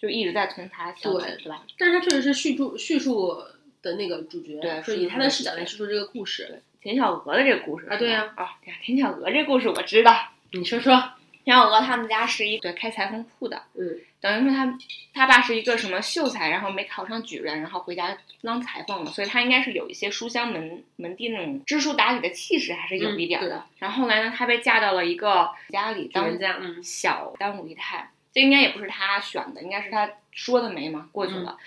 [0.01, 1.67] 就一直在从她想，对对吧？
[1.77, 3.37] 但是她确实是叙述叙述
[3.83, 6.63] 的那个主角，对是以她的视角来叙述这个故事。
[6.87, 10.29] 田小娥的这个故事啊对呀啊啊，田小娥这故事我知道。
[10.53, 10.97] 你说说，
[11.43, 13.99] 田小娥他们家是一对开裁缝铺的，嗯。
[14.21, 14.79] 等于说他
[15.13, 23.57] 他爸是一个什么秀才，然后没考上举人，然后回家当裁缝了，所以他应该是有一些书香门门第那种知书达理的气势，还是有一点的。
[23.57, 26.81] 嗯然后后来呢，他被嫁到了一个家里当人家，嗯。
[26.85, 31.59] 小当五姨太，这应该也不是他选的，应该是他说的媒嘛过去了。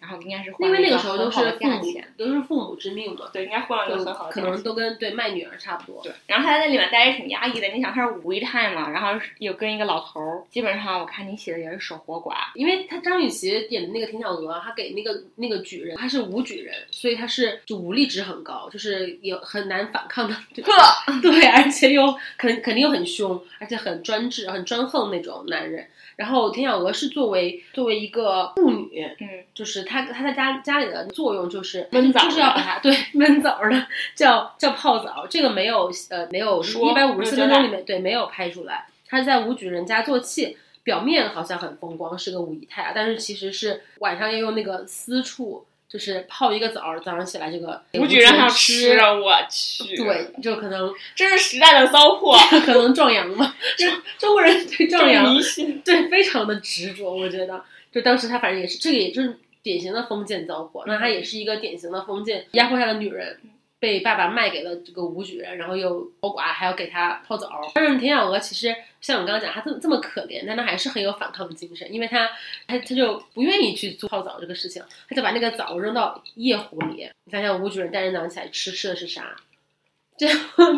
[0.00, 4.40] 然后应该是换因为那个时候都是父母，都是父母之命嘛，对，应该换了一个很好的可。
[4.40, 6.02] 能都跟对卖女儿差不多。
[6.02, 7.68] 对，然后他在那里面待也挺压抑的。
[7.68, 12.34] 你想他是五姨太嘛，然后有跟一个老头儿，基本上我看你写的也是守活寡。
[12.54, 20.34] 因为他张雨绮演的那个田小娥，她给那个那个举人，他是武举人，所以他是就武力值很高，就是也很难反抗的。
[20.62, 25.86] 呵， 对，而且又肯肯定又很凶，而且很专制、很专横那种男人。
[26.16, 40.56] 然后田小娥是作为作为一个妇女，嗯，就是她她在家家里的作用就是闷枣就是要把它对 焖澡的叫叫泡澡，这个没有呃没有说一百五十四分钟里面对没有拍出来，他在武举人家做妾。
[40.86, 53.84] 表面好像很风光，是个武姨太啊，但是其实是晚上要用那个私处，就是泡一个澡，早上起来这个武举人还要吃吃，，我去，，对，就可能这是时代的糟粕，可能壮阳嘛，就
[54.16, 55.36] 中国人对壮阳。
[55.84, 57.60] 对非常的执着，我觉得，
[57.92, 63.36] 就当时他反正也是这个，也就是典型的封建糟粕，那她也是一个典型的封建压迫下的女人。
[63.78, 67.60] 被爸爸卖给了这个武举人，然后又包寡，还要给他泡澡。
[67.74, 72.26] 但是田小娥其实像我刚刚讲，她这么这么可怜，但她还是很有反抗的精神，因为她
[72.66, 77.06] 她她就不愿意去做泡澡这个事情，她就把那个澡扔到夜壶里。
[77.24, 79.36] 你想想，武举人第二天早上起来吃吃的是啥？
[80.16, 80.26] 这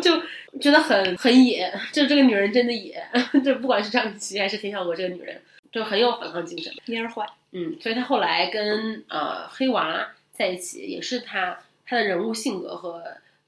[0.01, 0.21] 就
[0.59, 3.01] 觉得很很野，就这个女人真的野，
[3.45, 6.71] 就不管是张雨绮还是田小娥这个女人，就很有反抗精神。
[6.85, 13.03] 蔫儿坏，嗯，所以他后来跟呃黑娃在一起，也是他他的人物性格和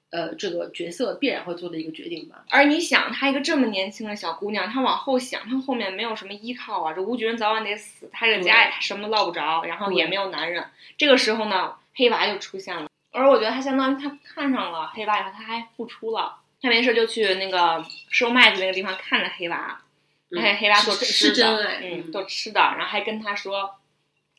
[0.10, 2.44] 呃这个角色必然会做的一个决定吧。
[2.50, 6.94] 而你想，她一个这么年轻的小姑娘，她往后想，她后面没有什么依靠啊。
[6.94, 10.66] 这吴举人早晚得死，她这家也什么落不着，然后也没有男人。
[10.98, 12.88] 这个时候呢，黑娃就出现了。
[13.12, 16.38] 而我觉得她相当于她看上了黑娃以后，她还付出了。
[16.62, 19.82] 她没事就去那个收麦子那个地方看着黑娃，
[20.30, 23.78] 嗯哎，黑娃做是吃的，嗯，做吃的，然后还跟他说，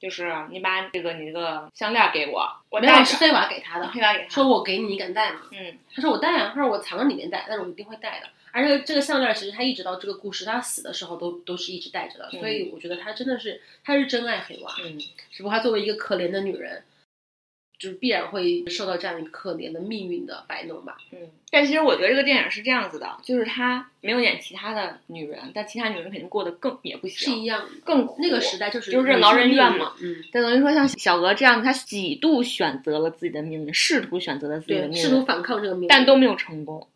[0.03, 3.05] 就是你把这个你这个项链给我，我没有。
[3.05, 5.43] 是黑娃给他的，黑娃给他说我给你，你敢戴吗？
[5.53, 8.27] 嗯，他说我戴啊，他说我藏在里面戴，但是我一定会戴的。
[8.51, 14.99] 而且这个项链其实他一直到这个故事他死的时候都都是一直戴着的，嗯所以我觉得他真的是他是真爱黑娃，嗯，
[15.31, 16.83] 只不过他作为一个可怜的女人，
[17.83, 20.97] 就是必然会受到这样一个可怜的命运的摆弄吧。
[21.11, 21.19] 嗯，
[21.51, 29.95] 但其实我觉得这个电影是这样子的，就是他没有演其他的女人，但其他女人肯定过得更也不行是，一样，更苦那个时代就是就是任劳任怨嘛。
[30.01, 36.87] 嗯，但等于说像小娥这样，她几度选择了自己的命运，试图选择了自己的，命运，试图反抗这个命运，但都没有成功。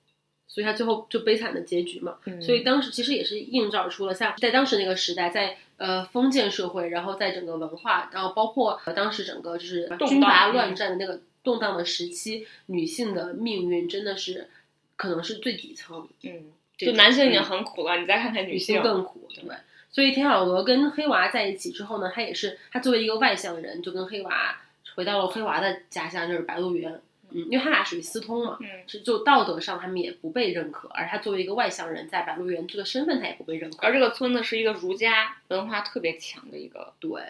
[0.47, 2.15] 所以他最后就悲惨的结局嘛。
[2.25, 14.49] 嗯所以当时其实也是映照出了像在当时那个时代，在呃封建社会，然后在整个文化，然后包括呃当时整个就是动军阀乱战的那个动荡的时期，女性的命运真的是
[14.97, 16.09] 可能是最底层。
[16.23, 19.45] 嗯，就男性已经嗯很苦了，你再看看女女性性，更苦，对？
[19.89, 24.61] 所以田小娥跟黑娃在一起之后呢，她也是她作为一个外乡人，就跟黑娃
[24.95, 27.01] 回到了黑娃的家乡，就是白鹿原。
[27.37, 33.87] 嗯，因为他俩属于私通嘛，嗯是就道德上他们也不被认可，而他作为一个外乡人，在白鹿原这个身份他也不被认可。
[33.87, 37.23] 而这个村子是一个儒家文化特别强的一个，对，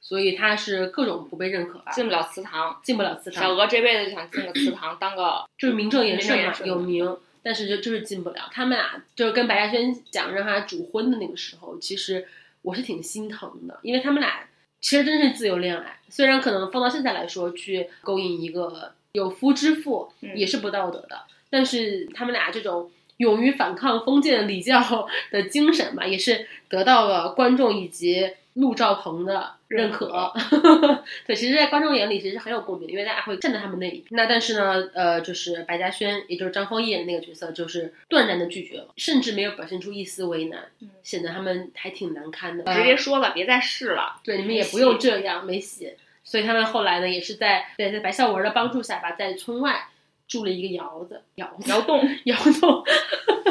[0.00, 2.80] 所以他是各种不被认可吧，进不了祠堂。
[2.82, 8.48] 进不了祠堂小，娥这辈子就想进个祠堂当个， 就是名正言顺嘛有名，但是就就是进不了。
[8.50, 12.26] 他们俩就是跟白嘉轩讲让他主婚的那个时候，其实
[12.62, 14.48] 我是挺心疼的，因为他们俩
[14.80, 22.90] 其实真是自由恋爱，虽然可能放到现在来说，去勾引一个有夫之妇嗯也是不道德的，但是他们俩这种。
[23.18, 30.32] 勇于反抗封建礼教 的精神吧，也是得到了观众以及陆兆鹏的认可。
[31.24, 34.06] 对，其实，在观众眼里其实很有共鸣，因为大家会站在他们那一边。
[34.10, 42.64] 那但是呢，呃，就是白嘉轩，也就是张丰毅演的那个角色，就是断然的拒绝了，甚至没有表现出一丝为难，嗯显得他们还挺难堪的。
[42.74, 44.20] 直接说了别再试了。
[44.24, 45.92] 对，你们也不用这样，没戏。
[46.24, 49.88] 所以他们后来呢，也是在对在白孝文的帮助下吧，在村外
[50.28, 52.82] 住了一个窑子，窑窑洞，窑洞，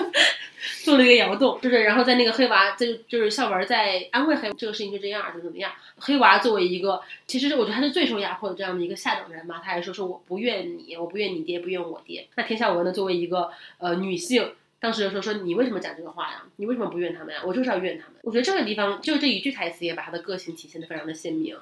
[0.83, 5.71] 做了一个窑洞，就是然后在那个黑娃，就就是孝文在安慰黑这个事情就这样，怎么怎么样。
[5.97, 12.27] 黑娃作为一个，其实我觉得他是最受压迫的这样的一个下等人嘛，他还说说我不怨你，我不怨你爹，不怨我爹。
[12.35, 14.53] 那田孝文呢，作为一个呃女性。
[14.79, 16.41] 当时就说说你为什么讲这个话呀？
[16.55, 17.41] 你为什么不怨他们呀？
[17.45, 18.15] 我就是要怨他们。
[18.23, 21.55] 我觉得这个地方就这一句台词也把他的个性体现的非常的鲜明。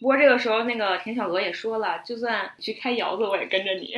[0.00, 3.94] 不过这个时候那个田小娥也说了，就算去开窑子，我也跟着你。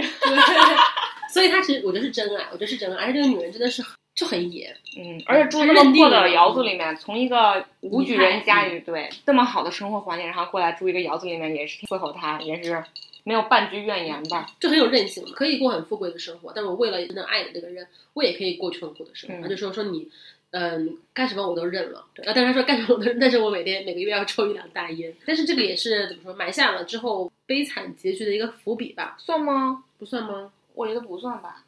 [1.32, 3.82] 所以他其实我觉得是真爱，我觉得是真爱，而且这个女人真的是
[4.14, 12.84] 就很野，嗯，而且住那么破的窑子里面，从一个武举人家里，对这么好的生活环境，然后过来住一个窑子里面，也是伺候她，也是
[13.24, 14.46] 没有半句怨言吧。
[14.60, 19.48] 就很有韧性，可以过很富贵的生活，但是我为了真正爱的这个人，我也可以过穷苦的生活。
[19.48, 20.06] 就说说你
[20.52, 22.04] 嗯，干什么我都认了。
[22.14, 25.14] 对，但是他说干什么我都认，但是我每天每个月要抽一两大烟。
[25.26, 29.16] 但是这个也是怎么说，埋下了之后悲惨结局的一个伏笔吧？
[29.18, 29.84] 算吗？
[29.98, 30.52] 不算吗？
[30.74, 31.64] 我觉得不算吧，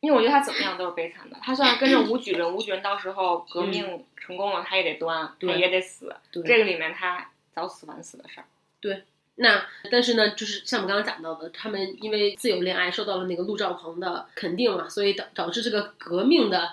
[0.00, 1.36] 因为我觉得他怎么样都是悲惨的。
[1.42, 6.14] 他算是跟着武举人，武举人到时候革命成功了，他也得端，他对也得死。
[6.32, 8.44] 对这个里面他早死晚死的事儿。
[8.80, 9.02] 对
[9.36, 16.70] 那但是呢，就是像我们刚刚讲到的，他们因为自由恋爱受到了那个陆兆鹏的肯定嘛，所以导导致这个革命的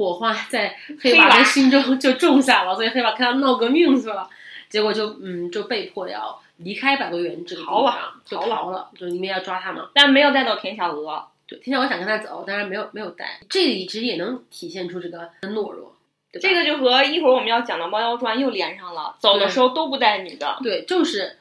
[0.00, 4.26] 火花在黑娃的心中就种下了，所以黑娃看他闹革命去了，
[4.70, 9.90] 结果就嗯就被迫要离开百乐园这个地方逃了，就逃了逃了，就因为要抓他嘛。
[9.92, 15.94] 但没有带走田小娥，对，田小娥想跟他走，但是没有没有带，这里其实也能体现出这个懦弱，
[16.32, 16.40] 对？
[16.40, 20.56] 这个就和一会儿我们要讲的《猫妖传》又连上了，走的时候都不带女的。
[20.62, 21.36] 对，就是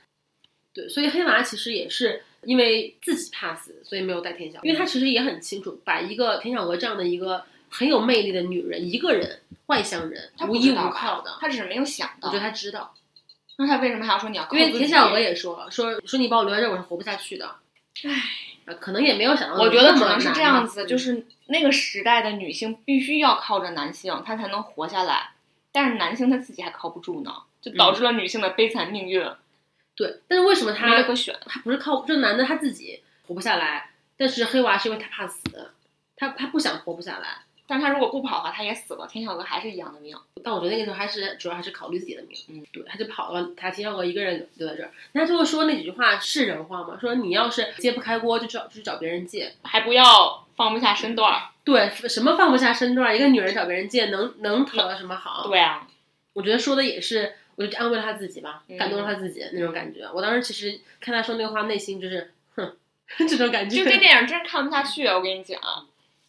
[0.73, 12.39] 对，所以黑娃其实也是因为自己怕死，所以没有带田小娥，因为他其实也很清楚，把一个田小娥这样的一个很有魅力的女人，一个人外乡人，无依无靠的，他只是没有想到我觉得。
[12.39, 12.93] 他知道，
[13.57, 17.55] 那他为什么还要说你要靠因为田小娥也说了，说说你把我留在这儿，我是活不下去的。
[18.05, 25.31] 唉，可能也没有想到，我觉得可能是这样子，嗯就是那个时代的女性必须要靠着男性，她才能活下来，
[25.71, 29.29] 但是男性他自己还靠不住呢，就导致了女性的悲惨命运，
[29.95, 31.37] 对，但是为什么没他得可选。
[31.45, 35.71] 他不是靠这男的他自己活不下来，但是黑娃是因为他怕死，
[36.15, 37.39] 他他不想活不下来。
[37.69, 40.17] 但是他如果不跑的话，他也死了，田小娥还是一样的命。
[40.43, 44.89] 但我觉得那个时候还是主要还是考虑自己的命，嗯，对，他就跑了，他田小娥一个人留在这儿。
[45.11, 46.97] 那最后说那几句话是人话吗？
[46.99, 49.53] 说你要是揭不开锅，就找就找别人借。
[49.61, 51.41] 还不要放不下身段儿。
[51.63, 55.47] 对，什么放不下身段，一个女人找别人借，能能讨到什么好？
[55.47, 55.87] 对啊，
[56.33, 60.09] 我觉得说的也是，我就安慰了他自己吧，嗯感动了他自己那种感觉。
[60.11, 62.75] 我当时其实看他说那个话，内心就是哼，
[63.29, 65.59] 这种感觉，就这电影真是看不下去，我跟你讲，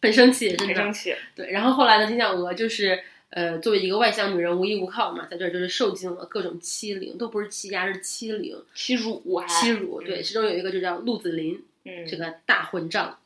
[0.01, 1.15] 很生气，真的很生气。
[1.35, 2.99] 对，然后后来呢，金小娥就是
[3.29, 10.01] 呃，作为一个外乡女人，无依无靠嘛，在这儿就是受尽了各种欺凌，都不是欺压，是欺凌、欺辱还欺辱。
[10.01, 13.17] 对，嗯其中有一个就叫陆子霖，嗯，这个大混账。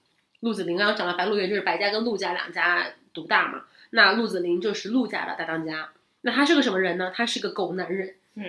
[0.42, 5.90] 陆子霖刚刚讲了，白鹿原就是白家跟陆家两家独大嘛，那陆子霖就是陆家的大当家。
[6.22, 7.12] 那他是个什么人呢？
[7.16, 8.14] 他是个狗男人。
[8.36, 8.44] 嗯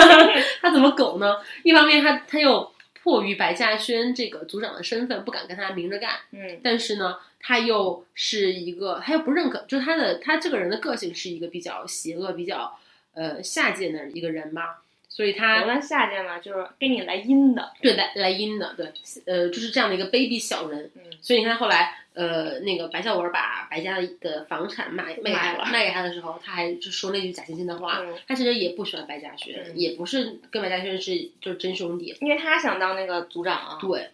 [0.62, 1.36] 他怎么狗呢？
[1.64, 2.72] 一方面他他又
[3.06, 6.10] 迫于白嘉轩这个组长的身份，不敢跟他明着干。
[6.32, 12.76] 嗯但是呢，他又是一个，他又不认可，就是他的他这个人的个性是一个比较邪恶、比较
[13.14, 14.82] 呃下贱的一个人吧，
[15.16, 17.72] 所以我他们下贱嘛，就是给你来阴的。
[17.80, 18.92] 对来来阴的，对，
[19.24, 20.90] 呃，就是这样的一个卑鄙小人。
[20.94, 33.78] 嗯所以你看后来，呃，那个白孝文把白家的房产卖卖卖了卖给他的时候，他还就说那句假惺惺的话，嗯他其实也不喜欢白嘉轩，嗯也不是跟白嘉轩是就是真兄弟，因为他想当那个组长啊。
[33.80, 34.10] 对，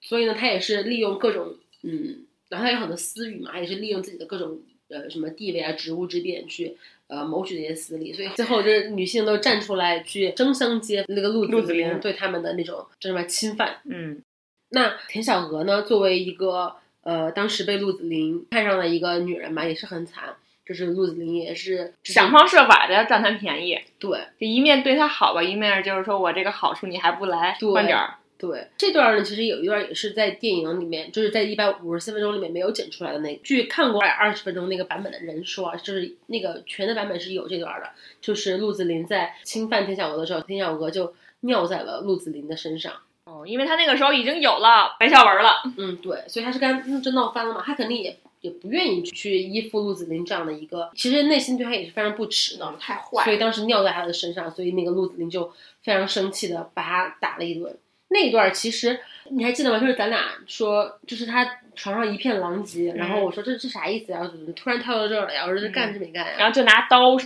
[0.00, 6.78] 所以呢，他也是利用各种嗯，然后他有很多私欲嘛，也是利用自己的各种呃什么地位啊、职务之便去
[7.10, 13.78] 呃谋取这些私利，所以最后就是女性都站出来去争相揭那个陆陆子霖霖对他们的那种叫什么侵犯。
[13.84, 14.22] 嗯
[14.70, 20.34] 那田小娥呢，作为一个呃当时被陆子霖看上的一个女人嘛，也是很惨。
[20.62, 28.14] 就是陆子霖也是想方设法的要占他便宜，对就一面对他好吧，一面就是说我这个好处你还不来对换点儿。
[28.40, 33.42] 对，这段呢，其实有一段也是在电影里面，就是在一百五十四分钟里面没有剪出来的那个。
[33.44, 42.94] 据看过二十分钟那个版本的人说啊，就是那个全的版本是有这段的，就是陆子霖在侵犯田小娥的时候，田小娥就尿在了陆子霖的身上。
[43.24, 45.62] 哦，因为他那个时候已经有了白孝文了。
[45.76, 52.74] 嗯，对，所以他是跟他就闹翻了嘛，他肯定也也不愿意去依附陆子霖这样的一个，其实内心对他也是非常不耻的。
[52.80, 57.76] 太坏所以当时尿在他的身上，所以那个陆子霖就非常生气的把他打了一顿。
[58.10, 58.98] 那一段其实
[59.30, 59.78] 你还记得吗？
[59.78, 64.20] 就是咱俩说，就是他床上一片狼藉，然后我说这这啥意思呀？
[64.28, 65.44] 怎么突然跳到这儿了呀？
[65.44, 66.34] 我说这干是没干呀？
[66.38, 67.16] 然后就拿刀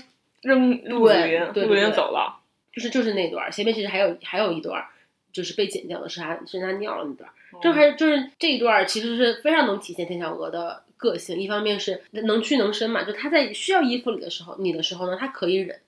[0.42, 2.40] 扔陆子霖，对对陆子霖对走了。
[2.72, 4.84] 就是就是那段，前面其实还有还有一段，
[5.32, 7.30] 就是被剪掉的是他是他尿了那段。
[7.52, 15.78] 哦就还就是这一段其实是非常能体现田小娥的个性，一方面是能屈能伸嘛，就她在需要依附你的时候，你的时候呢，她可以忍。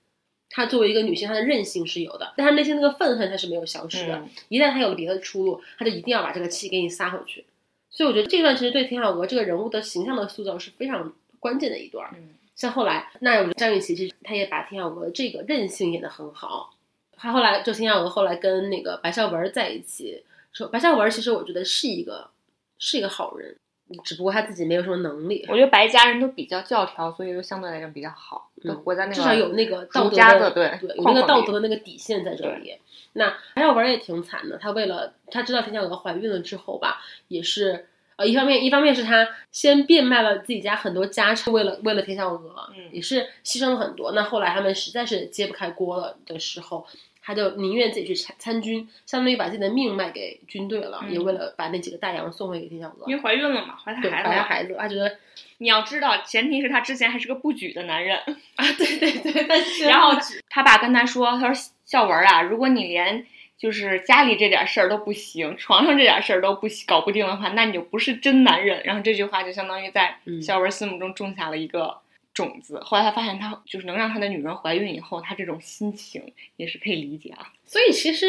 [0.51, 4.17] 她作为一个女性，她的韧性是有的，但她内心那个愤恨她是没有消失的。
[4.17, 7.45] 嗯一旦她有了别的出路，她就一定要把这个气给你撒回去。
[7.91, 12.09] 所以我觉得这段其实对田小娥这个人物的形象的塑造是非常关键的一段。
[12.15, 16.75] 嗯像后来，那我张雨绮其实她也把田小娥这个韧性演得很好。
[17.15, 20.23] 她后来就田小娥后来跟那个白孝文在一起，
[20.53, 22.31] 说白孝文其实我觉得是一个
[22.79, 23.57] 是一个好人，
[24.03, 32.77] 只不过他自己没有什么能力，我觉得白家人都比较教条，所以就相对来讲比较好，嗯都活在那个至少有那个道德家的对对，有那个道德的那个底线在这里。
[33.13, 44.13] 那白小文也挺惨的，他为了他知道田小娥怀孕了之后吧，也是呃，一方面一方面是他先变卖了自己家很多家产，为了为了田小娥，嗯也是牺牲了很多。
[44.13, 46.87] 那后来他们实在是揭不开锅了的时候，
[47.27, 53.17] 他就宁愿自己去参参军，相当于把自己的命卖给军队了，嗯也为了把那几个大洋送回给田小娥因。
[53.17, 54.31] 为怀孕了嘛，怀他，孩子了。
[54.31, 55.19] 怀他孩子，他觉得
[55.59, 58.17] 你要知道，前提是他之前还是个不举的男人。
[58.55, 60.13] 啊，对对对，但是然后
[60.49, 63.27] 他爸跟他说：“他说孝文啊，如果你连
[63.59, 71.99] 就是家里这点事儿都不行，床上这点事儿都不行搞不定的话，那你就不是真男人。”然后这句话就相当于在嗯孝文心目中种下了一个
[72.37, 72.79] 种子。
[72.81, 76.23] 后来他发现他就是能让他的女人怀孕以后，他这种心情
[76.57, 77.51] 也是可以理解啊。
[77.65, 78.27] 所以其实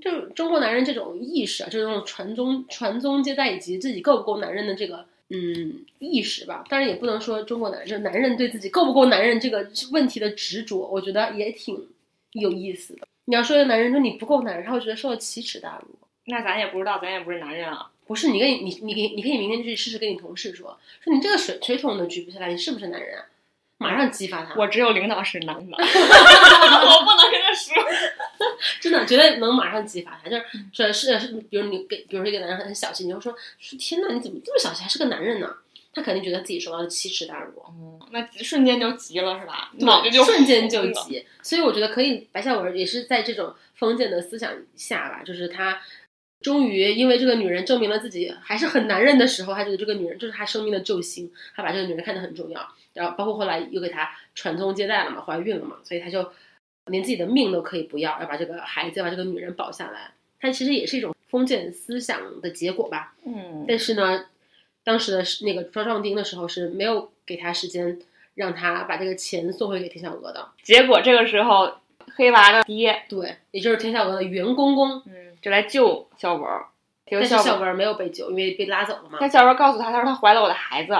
[0.00, 6.64] 就中国男人这种意识啊，这种传宗传宗接代以及自己够不够男人的这个嗯意识吧。
[6.68, 11.88] 当然也不能说中国男人，就男人对自己够不够男人这个问题的执着，我觉得也挺
[12.32, 13.06] 有意思的。
[13.26, 15.94] 你要说一个男人说你不够男人，他会觉得受到奇耻大辱。
[16.26, 17.90] 那咱也不知道，咱也不是男人啊。
[18.06, 23.24] 不是你跟你你你可以你可以明天去试试跟你同事说说你这个水水桶都举不起来，你是不是男人啊？
[23.78, 24.54] 马上激发他。
[24.56, 27.74] 我只有领导是男的， 我不能跟他说。
[28.80, 30.36] 真的绝对能马上激发他，就
[30.72, 35.50] 是是是，比如你给，比如说一个男人很小气，你就说说天哪，你怎么这么小气，还是个男人呢？
[35.92, 37.62] 他肯定觉得自己受到了奇耻大辱，
[38.10, 39.70] 那瞬间就急了是吧？
[39.78, 40.90] 脑子就瞬间就。
[40.90, 41.24] 急。
[41.40, 45.80] 所以我觉得可以，白孝文也是在这种封建的思想下吧，就是他
[46.40, 52.68] 终于因为这个女人证明了自己还是很男人的时候，他觉得这个女人就是他生命的救星，他把这个女人看得很重要。
[52.94, 56.26] 然后包括后来又给他传宗接代了嘛，怀孕了嘛，所以他就
[56.86, 60.12] 连自己的命都可以不要，要把这个孩子，要把这个女人保下来。
[60.40, 63.14] 他其实也是一种封建思想的结果吧。
[63.24, 64.26] 嗯，但是呢，
[64.82, 67.98] 当时的那个庄壮丁的时候是没有给他时间
[68.34, 70.48] 让他把这个钱送回给田小娥的。
[70.62, 71.72] 结果这个时候，
[72.16, 76.66] 黑娃的爹，对，也就是田小娥的袁公公，嗯，就来救小文儿。
[77.06, 79.18] 结果但是孝孝文儿，没有被救，因为被拉走了嘛。
[79.20, 80.94] 但小文儿告诉他，他说他怀了我的孩子，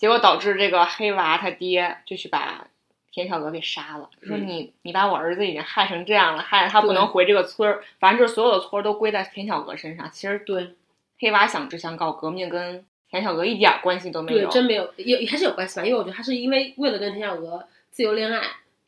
[0.00, 2.66] 结果导致这个黑娃他爹就去把
[3.12, 10.10] 田小娥给杀了，说嗯你你把我儿子已经害成这样了，害得他不能回这个村儿，反正就是所有的错儿都归在田小娥身上。
[10.10, 10.74] 其实对
[11.18, 14.50] 黑娃想只想搞革命，跟田小娥一点儿关系都没有对，有。
[14.50, 15.84] 真没有，也还是有关系吧。
[15.84, 18.40] 因为我觉得他是因为为了跟田小娥自由恋爱，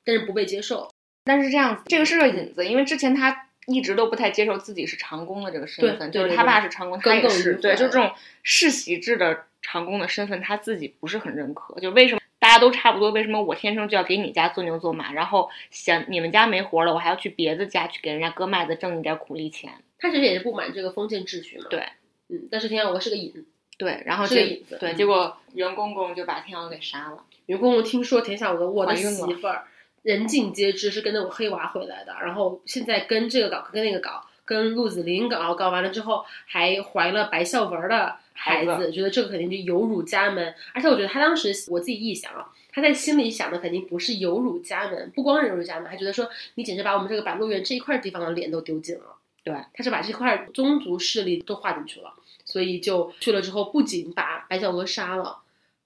[0.03, 0.91] 但是不被接受。
[1.25, 8.11] 但是这样子，这个是个引子，因为之前他一直都不太接受自己是长工的这个身份，就是他爸是长工，他也是，对，就这种
[8.43, 11.79] 世袭制的长工的身份，他自己不是很认可。
[11.81, 19.73] 就为什么大家都差不多，为什么我天生就要给你家做牛做马，然后嫌你们家没活了，我还要去别的家去给人家割麦子挣一点苦力钱？
[19.99, 21.67] 他其实也是不满这个封建秩序嘛。
[21.71, 21.87] 对，
[22.29, 23.47] 嗯，但是田小娥是个瘾。
[23.79, 27.25] 对，然后结是个引子对，嗯结果袁公公就把田小娥给杀了。
[27.47, 29.65] 袁公公听说田小娥我的媳妇儿，
[30.03, 40.55] 人尽皆知是跟着我黑娃回来的，然后现在跟这个搞，跟那个搞，跟陆子霖搞，搞完了之后还怀了白孝文的孩孩子，觉得这个肯定就有辱家门。
[40.73, 49.05] 而且我觉得他当时我自己臆想啊，他在心里想的肯定不是有辱家门，不光是有辱家门，还觉得说你简直把我们这个白鹿原这一块地方的脸都丢尽了。
[49.45, 52.13] 对，他是把这块宗族势力都划进去了，
[52.45, 55.39] 所以就去了之后，不仅把白小娥杀了，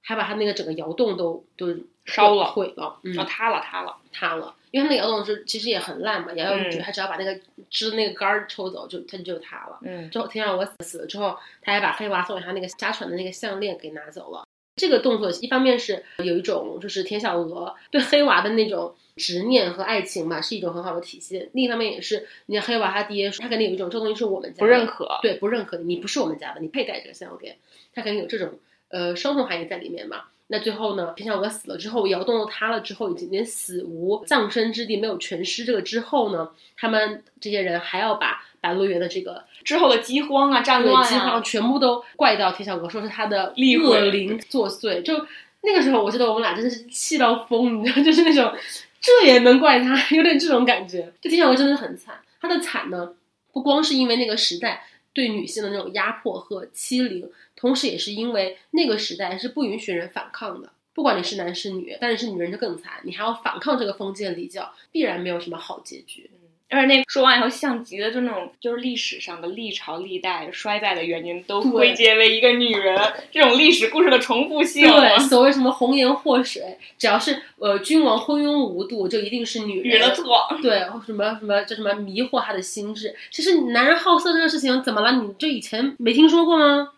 [0.08, 2.96] 还把他那个整个窑洞都都烧了毁了，
[3.26, 3.96] 塌了，塌了。
[4.12, 4.54] 塌了。
[4.70, 7.36] 因为他那个窑洞是其实也很烂嘛，窑嗯窑他只要把那个
[7.68, 9.80] 支那个杆儿抽走，就它就塌了。
[9.82, 14.46] 嗯，之后田小娥死了之后，他还把黑娃送给他那个家传的那个项链给拿走了。
[14.76, 25.18] 这个动作一方面是有一种就是田小娥对黑娃的那种执念和爱情吧，是一种很好的体现；另一方面也是，你看黑娃他爹，他肯定有一种这东西是我们家的不认可。
[25.20, 27.56] 对，不认可你，你不是我们家的，你佩戴这个项链，
[27.92, 28.58] 他肯定有这种
[28.88, 30.22] 呃双重含义在里面嘛。
[30.48, 35.64] 那最后呢，田小娥死了之后，窑洞都塌了之后，已经连死无葬身之地，没有全尸。
[35.64, 45.02] 这个之后呢，他们这些人还要把白鹿原的这个之后的饥荒啊、战对乱啊饥荒，全部都怪到田小娥，说是他的厉灵作祟。
[45.02, 45.14] 就
[45.62, 48.54] 那个时候，我记得我们俩真的是气到疯，你知道，就是那种
[49.00, 51.12] 这也能怪他，有点这种感觉。
[51.20, 53.12] 就田小娥真的很惨，她的惨呢，
[53.52, 54.84] 不光是因为那个时代
[55.16, 60.70] 对女性的那种压迫和欺凌，同时也是因为那个时代是不允许人反抗的。
[60.92, 66.30] 不管你是男是女，但是是女人就更惨，你还要反抗这个封建礼教，必然没有什么好结局。
[66.68, 72.98] 而且那说完以后，像极了就那种就是历史上的历朝历代衰败的原因，都对归结为一个女人
[73.30, 74.88] 这种历史故事的重复性。
[74.90, 80.48] 对， 所谓什么红颜祸水，只要是呃君王昏庸无度，就一定是女人的错。
[80.60, 83.14] 对，什么什么叫什么迷惑他的心智。
[83.30, 85.12] 其实男人好色这个事情怎么了？
[85.12, 86.92] 你就以前没听说过吗？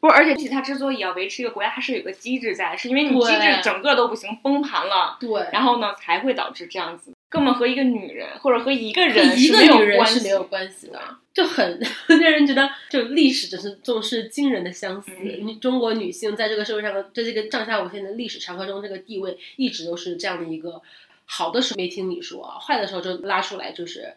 [0.00, 7.12] 不是，而且他之所以要维持一个国家，它是有个机制在，是因为你机制整个都不行，崩盘了，对，然后呢才会导致这样子。
[7.32, 11.00] 根本和一个女人或者和一个人一个女人是没有关系的，
[11.32, 15.10] 就很 让人觉得，就历史只是总是惊人的相似。
[15.18, 20.82] 嗯你中国女性在这个社会上的，在这个上下五线的历史长河中，这个地位一直都是这样的一个，
[21.24, 24.12] 好的时候没听你说，坏的时候就拉出来就是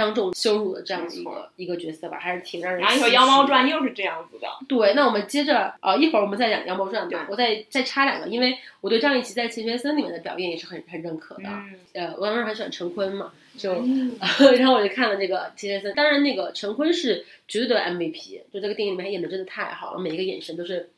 [0.00, 2.80] 当众羞辱的这样的一个一个角色吧，还是挺让人。
[2.80, 7.30] 然后你说《妖猫传》又是这样子的，对，那我们接着呃，一会儿我们再讲《妖猫传》吧对。
[7.30, 11.42] 我再再插两个，因为我对张雨绮在《钱学森》里面的表演也是很很认可的。
[11.44, 14.16] 嗯，呃，我当时很喜欢陈坤嘛，就、 嗯
[14.56, 20.88] 然后我就看了这个《钱学森》，当然那个陈坤是绝对的 MVP，就这个电影里面他演的真的太好了，每一个眼神都是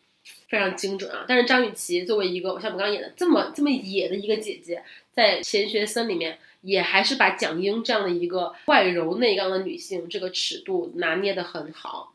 [0.48, 1.24] 非常精准啊。
[1.26, 4.82] 但是张雨绮作为一个像我们刚刚演的这么这么野的一个姐姐，
[5.12, 12.14] 在《钱学森》里面也还是把蒋英这样的一个外柔内刚的女性这个尺度拿捏的很好，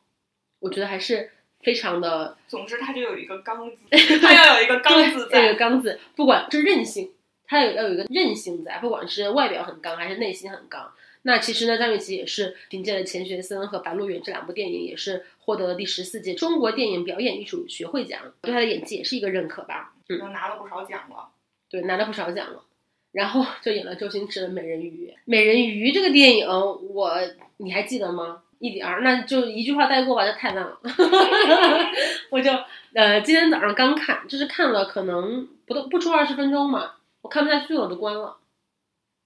[0.59, 1.29] 我觉得还是
[1.61, 3.77] 非常的总之她就有一个刚字，
[4.19, 5.53] 她要有一个刚字这个。
[5.55, 7.11] 刚字，不管是韧性，
[7.45, 10.91] 她有要有一个韧性在，不管是外表很刚还是内心很刚。
[11.23, 19.93] 那其实呢，张雨绮也是凭借了《钱学森》和《白鹿原》这两部电影，也是获得了第十四届中国电影表演艺术学会奖，对她的演技也是一个认可吧。
[20.07, 21.27] 嗯，拿了不少奖了，
[21.69, 22.63] 对，拿了不少奖了。
[23.11, 25.07] 然后就演了周星驰的《美人鱼》。
[25.25, 27.13] 《美人鱼》这个电影，我
[27.57, 28.41] 你还记得吗？
[28.59, 30.79] 一点儿，那就一句话带过吧，这太烂了。
[32.31, 32.51] 我就
[32.93, 38.37] 呃，今天早上刚看，就是看了可能不到不出二十分钟嘛，我看不下去了，我就关了。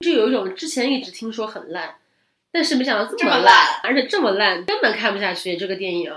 [0.00, 1.96] 就有一种之前一直听说很烂，
[2.50, 6.14] 但是没想到这么这么烂而且这么烂，根本看不下去这个电影。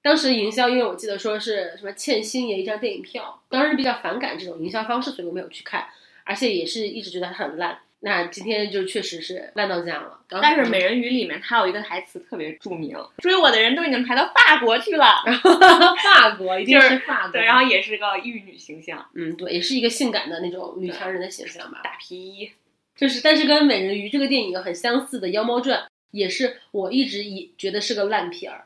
[0.00, 5.86] 当时营销，因为我记得说是什么欠星爷一张电影票，当时比较反感这种营销方式，所以我没有去看，
[6.24, 7.78] 而且也是一直觉得它很烂。
[8.04, 10.18] 那今天就确实是烂到这样了。
[10.28, 15.22] 但是《美人鱼》里面它有一个台词特别著名，追我的人都已经排到法国去了。
[16.02, 21.80] 法国一定是法国，对，然后也是个玉女形象，嗯，对，也是一个性感的那种女强人的形象吧。
[21.84, 22.50] 大皮衣。
[22.96, 25.78] 就是，但是跟《美人鱼》这个电影很相似的《妖猫传》，
[26.10, 28.64] 也是我一直以觉得是个烂片儿，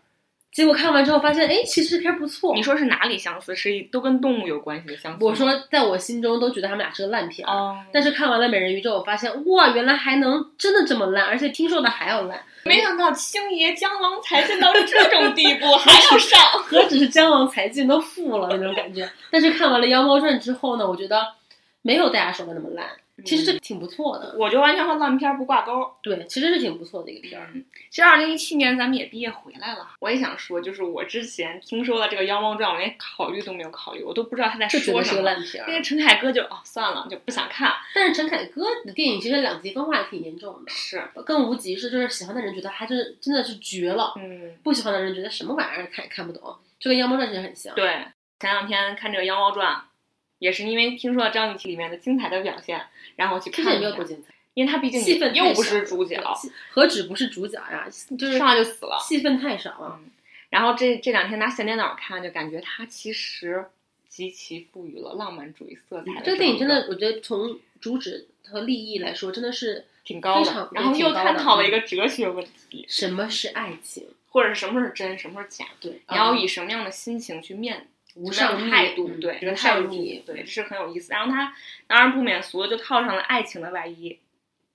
[0.57, 2.55] 结果看完之后发现，哎，其实这片儿不错。
[2.55, 3.55] 你说是哪里相似？
[3.55, 5.23] 是都跟动物有关系的相似？
[5.23, 7.53] 我说，在我心中都觉得他们俩是个烂片儿。
[7.55, 12.41] 哦，但是看完了《美人鱼》之后，我发现哇，原来还能真的这么烂，而且听说的还要烂。
[12.65, 16.41] 没想到星爷江郎才尽到这种地步， 还要上。
[16.63, 19.07] 何止是江郎才尽，都富了那种感觉。
[19.31, 21.23] 但是看完了《妖猫传》之后呢，我觉得
[21.83, 22.87] 没有大家说的那么烂，
[23.25, 24.35] 其实这挺不错的。
[24.39, 25.91] 我就完全和烂片儿不挂钩。
[26.03, 27.49] 对，其实是挺不错的一个片儿。
[27.55, 29.89] 嗯，其实二零一七年咱们也毕业回来了。
[30.01, 35.23] 我也想说，就是我之前听说了这个《妖猫传》，我连考虑都没有考虑，我都不知道他在说什么。
[35.23, 35.65] 个烂片。
[35.67, 37.73] 因为陈凯歌就哦算了，就不想看。
[37.95, 40.71] 但是陈凯歌的电影其实两极分化也挺严重的。
[40.71, 46.43] 是，更无极是，就是喜欢的人觉得他就是真的是绝了，嗯，不喜欢的人觉得什么玩意儿看也看不懂，
[46.79, 47.75] 就跟《妖猫传》其实很像。
[47.75, 48.05] 对。
[48.39, 49.75] 前两天看这个《妖猫传》，
[50.39, 52.81] 也是因为听说了张雨绮里面的精彩的表现，
[53.17, 56.23] 然后去看了一下没有多精彩，因为她毕竟戏份又不是主角，
[56.71, 57.87] 何止不是主角呀，
[58.19, 58.99] 就是上来就死了。
[59.01, 60.01] 戏份太少了。
[60.51, 63.67] 然后这这两天拿小电脑看，就感觉它其实
[64.09, 66.23] 极其赋予了浪漫主义色彩。
[66.23, 74.07] 这个电影真的，我觉得从主旨和立意来说，真的是挺高的，然后又探讨了嗯一个哲学问题，什么是爱情？
[74.29, 79.89] 或者是什么是真，什么是假，对，你要嗯以什么样的心情去面无上的态度，嗯对，这个态度，
[80.27, 81.13] 对，这是很有意思。
[81.13, 81.55] 然后他
[81.87, 84.19] 当然不免俗的就套上了爱情的外衣，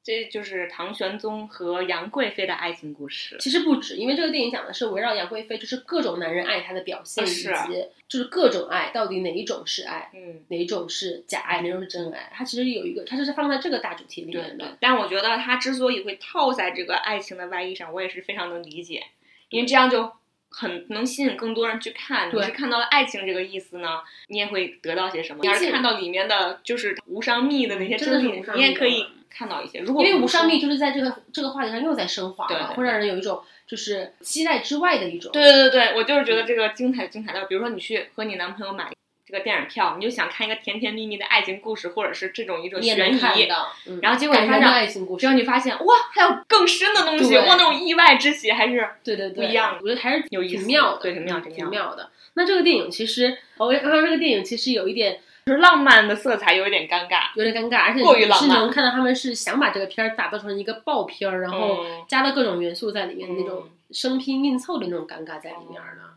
[0.03, 3.37] 这就是唐玄宗和杨贵妃的爱情故事。
[3.39, 12.31] 其实不止，因为这个电影讲的是围绕杨贵妃，就是各种男人爱她的表现，以及就是各种爱到底哪一种是爱，嗯，哪一种是假爱，哪种是真爱。
[12.33, 14.77] 它其实有一个，它就是放在这个大主题里面的。。
[14.79, 19.03] 但我觉得它之所以会套在这个爱情的外衣上，我也是非常能理解，
[19.49, 20.11] 因为这样就
[20.51, 22.27] 很能吸引更多人去看。
[22.27, 29.79] 你对是看到了爱情这个意思呢，你也会得到些什么；你要是看到里面的就是无上蜜的那些真的是你也可以看到一些。
[29.79, 35.31] 如果因为无上蜜就是在这个这个话题上又在升华了，会让人有一种就是期待之外的一种。
[35.31, 38.91] 对对对对，我就是觉得这个精彩精彩到，比如说你去和你男朋友买
[39.31, 52.09] 这个电影票，你就想看一个甜甜蜜蜜的爱情故事，或者是这种一种悬疑，能看到，嗯然后结果发现只要，你发现哇，还有更深的东西，对哇，那种意外之喜还是对对对，不一样我觉得还是有意思挺妙的，对挺妙的。
[52.33, 57.31] 那这个电影其实，我刚刚这个电影其实有一点就是浪漫的色彩有一点尴尬。
[57.35, 66.10] 有点尴尬，而且过于浪漫是能看到他们是想把这个片儿打造成一个爆片儿，然后嗯加了各种元素在里面，那种嗯生拼硬凑的那种尴尬在里面的，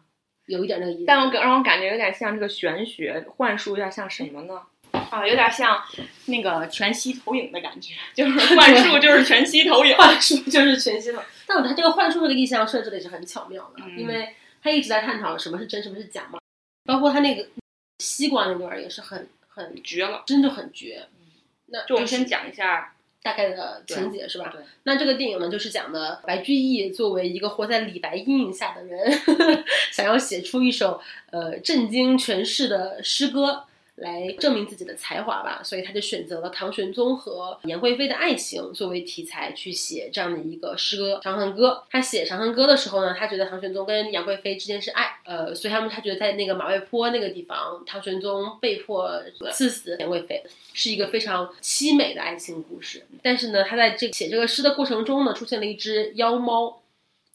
[0.47, 1.05] 有一点那个意思。
[1.07, 4.63] 但我感让我感觉有点像这个玄学幻术，有点像什么呢？
[5.11, 5.83] 啊，有点像
[6.27, 9.95] 那个全息投影的感觉，就是 幻术就是全息投影。
[9.99, 16.39] 幻术就是全息投影，但我觉得它这个幻术这个意象设置的也是很巧妙的，嗯因为他一直在探讨什么是真，什么是假嘛，
[16.85, 17.47] 包括他那个
[17.99, 20.23] 西瓜那段也是很很绝了！
[20.27, 21.07] 真的很绝。
[21.67, 22.95] 那就我们先讲一下
[23.25, 24.51] 大概的情节是吧？
[24.53, 24.61] 对。
[24.83, 29.19] 那这个电影呢，就是讲的白居易作为一个活在李白阴影下的人，
[29.91, 31.01] 想要写出一首
[31.31, 33.65] 呃震惊全市的诗歌。
[33.97, 41.85] 来证明自己的才华吧，所以他就选择了唐玄宗和杨贵妃的爱情作为题材去写这样的一个诗歌《长恨歌》。
[41.91, 49.23] 他写《长恨歌》的时候呢，他觉得唐玄宗跟杨贵妃之间是爱，呃，所以他们他觉得在那个马嵬坡那个地方，唐玄宗被迫
[49.53, 50.43] 赐死杨贵妃，
[50.73, 53.07] 是一个非常凄美的爱情故事。
[53.23, 56.81] 但是呢，他在这写这个诗的过程中呢，出现了一只妖猫。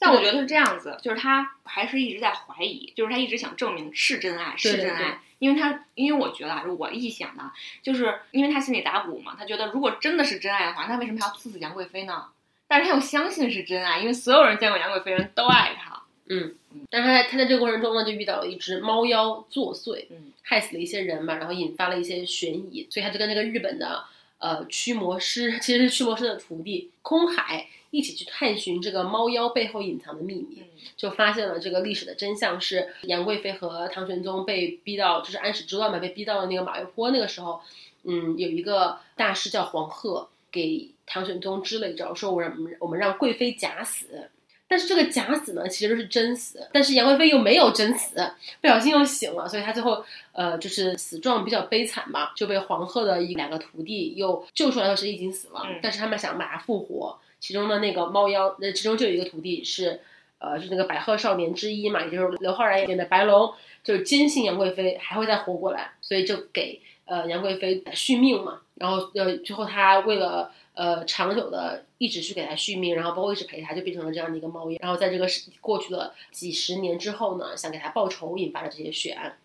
[0.02, 5.22] 但我觉得是这样子，就是他还是一直在怀疑，就是他一直想证明是真爱，是真爱。
[5.40, 7.44] 因为他，因为我觉得啊，我臆想的，
[7.82, 12.26] 就是因为他心里打鼓嘛，他觉得如果真的是真爱的话，那为什么要赐死杨贵妃呢？
[12.68, 16.00] 但是他又相信是真爱，因为所有人见过杨贵妃人都爱他。
[16.28, 16.54] 嗯，
[16.92, 24.04] 但是他在他在这个过程中呢，就遇到了一只猫妖作祟，嗯，害死了一些人嘛，然后引发了一些悬疑，所以他就跟那个日本的
[24.38, 27.68] 呃驱魔师，其实是驱魔师的徒弟空海。
[27.92, 30.62] 一起去探寻这个猫妖背后隐藏的秘密，
[30.96, 37.10] 就发现了这个历史的真相是杨贵妃和唐玄宗被逼到就是安史之乱嘛，被逼到了那个马嵬坡。
[37.12, 37.60] 那个时候，
[38.04, 44.30] 嗯，有一个大师叫黄鹤，给唐玄宗支了一招，说我让我们让贵妃假死。
[44.68, 46.70] 但是这个假死呢，其实都是真死。
[46.72, 48.16] 但是杨贵妃又没有真死，
[48.62, 57.18] 不小心又醒了，所以她最后呃就是死状比较悲惨嘛，就被黄鹤的一两个徒弟又救出来的，时候已经死了，但是他们想把她复活。
[57.40, 60.02] 其中的那个猫妖，那其中就有一个徒弟是，
[60.40, 68.62] 呃，是那个百鹤少年之一嘛，也就是刘昊然演的白龙，就是坚信杨贵妃还会再活过来，所以就给呃杨贵妃续命嘛。
[68.76, 74.78] 然后呃最后他为了呃长久的一直去给他续命，然后包括一直陪他，就变成了这样的一个猫妖。
[74.82, 75.28] 然后在这个
[75.60, 79.38] 过去的几十年之后呢，想给他报仇，引发了这些血案。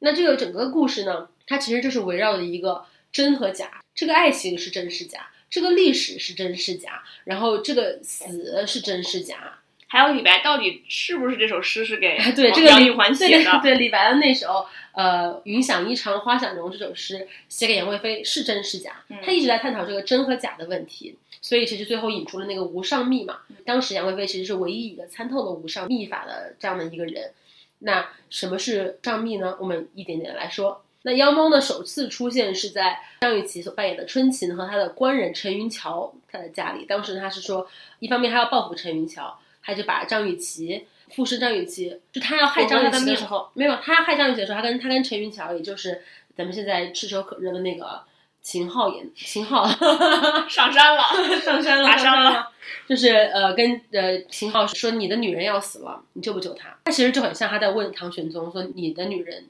[0.00, 5.28] 那这个整个故事呢，它其实就是围绕着一个真和假，这个爱情是真是假。
[5.50, 7.02] 这个历史是真是假？
[7.24, 9.58] 然后这个死是真是假？
[9.88, 13.60] 还有李白到底是不是这首诗是给 对这个李环写的？
[13.60, 19.04] 对李白的那首呃“云想衣裳花想容”这首诗写给杨贵妃是真是假？
[19.24, 23.40] 他一直在探讨这个真和假的问题，所以其实最后引出了那个无上秘嘛。
[23.66, 27.32] 当时杨贵妃其实是唯一一个参透了无上秘法的这样的一个人。
[27.80, 29.56] 那什么是上秘呢？
[29.58, 30.84] 我们一点点来说。
[31.02, 31.58] 那妖猫呢？
[31.60, 36.84] 首次出现是在张雨绮所扮演的春琴和她的官人陈云桥他的家里。
[36.84, 37.66] 当时他是说，
[38.00, 46.02] 一方面他要报复陈云桥，他就把张雨绮附身张雨绮，就他要害张雨绮的时候，没有他要害张雨绮的时候，他跟他跟陈云桥，也就是
[46.34, 48.02] 咱们现在炙手可热的那个
[48.42, 49.66] 秦昊演秦昊
[50.48, 51.02] 上山了，
[51.40, 52.46] 上山了，爬山了，
[52.86, 56.76] 就是呃跟呃秦昊说你的女人要死了，你救不救她？
[56.84, 59.46] 他其实就很像他在问唐玄宗说你的女人。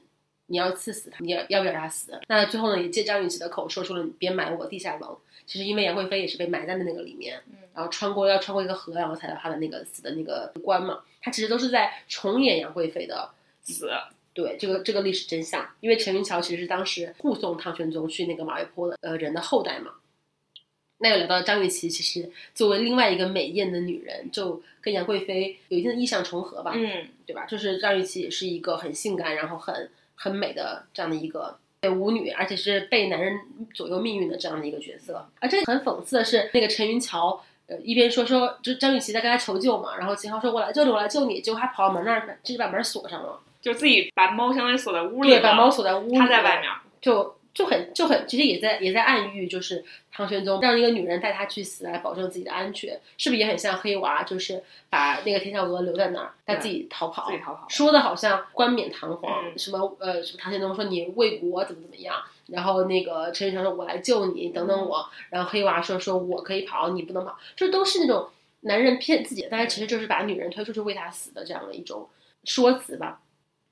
[0.51, 2.19] 你要刺死他，你要要不要让他死？
[2.27, 5.17] 那最后呢，也借张雨绮的口说出了“你别埋我地下牢”。
[5.47, 7.41] 其实因为杨贵妃也是被埋在了那个里面，
[7.73, 10.99] 然后穿过要穿过一个河，然后才到她的那个死的那个棺嘛。
[11.21, 13.29] 他其实都是在重演杨贵妃的
[13.61, 13.89] 死。
[14.33, 19.91] 对这个这个历史真相，因为陈云桥其实是当时护送唐玄宗去那个马嵬坡的呃人的后代嘛。
[20.99, 26.73] 那又聊到张雨绮，其实作为另外一个美艳的女人，就跟杨贵妃有一定的意象重合吧。
[26.75, 27.45] 嗯，对吧？
[27.45, 29.89] 就是张雨绮也是一个很性感，然后很。
[30.21, 31.57] 很美的这样的一个
[31.97, 33.39] 舞女，而且是被男人
[33.73, 35.27] 左右命运的这样的一个角色。
[35.39, 46.69] 而这很讽刺的是，那个陈云桥，呃，一边说说，就张雨绮在跟他求救嘛，然后秦昊说：“我来救你，我来救你。”结果他跑到门那儿，直接把门锁上了，就自己把猫相当于锁在屋里，对，把猫锁在屋里，他在外面
[47.01, 47.35] 就。
[47.53, 54.23] 就很就很，其实也在也在暗喻，就是唐玄宗让一个女人带他去死，来保证自己的安全，是不是也很像黑娃？
[54.23, 62.15] 就是把那个天下娥留在那儿，他自己逃跑，自己逃跑，说的好像冠冕堂皇，什么呃什么唐玄宗说你为国怎么怎么样，
[62.47, 68.29] 然后那个陈玉成说我来救你，等等我，然后黑娃说说我可以跑，你不能跑，这都是那种
[68.61, 72.07] 男人骗自己，但是其实就是把女人推出去为他死的这样的一种
[72.45, 73.19] 说辞吧。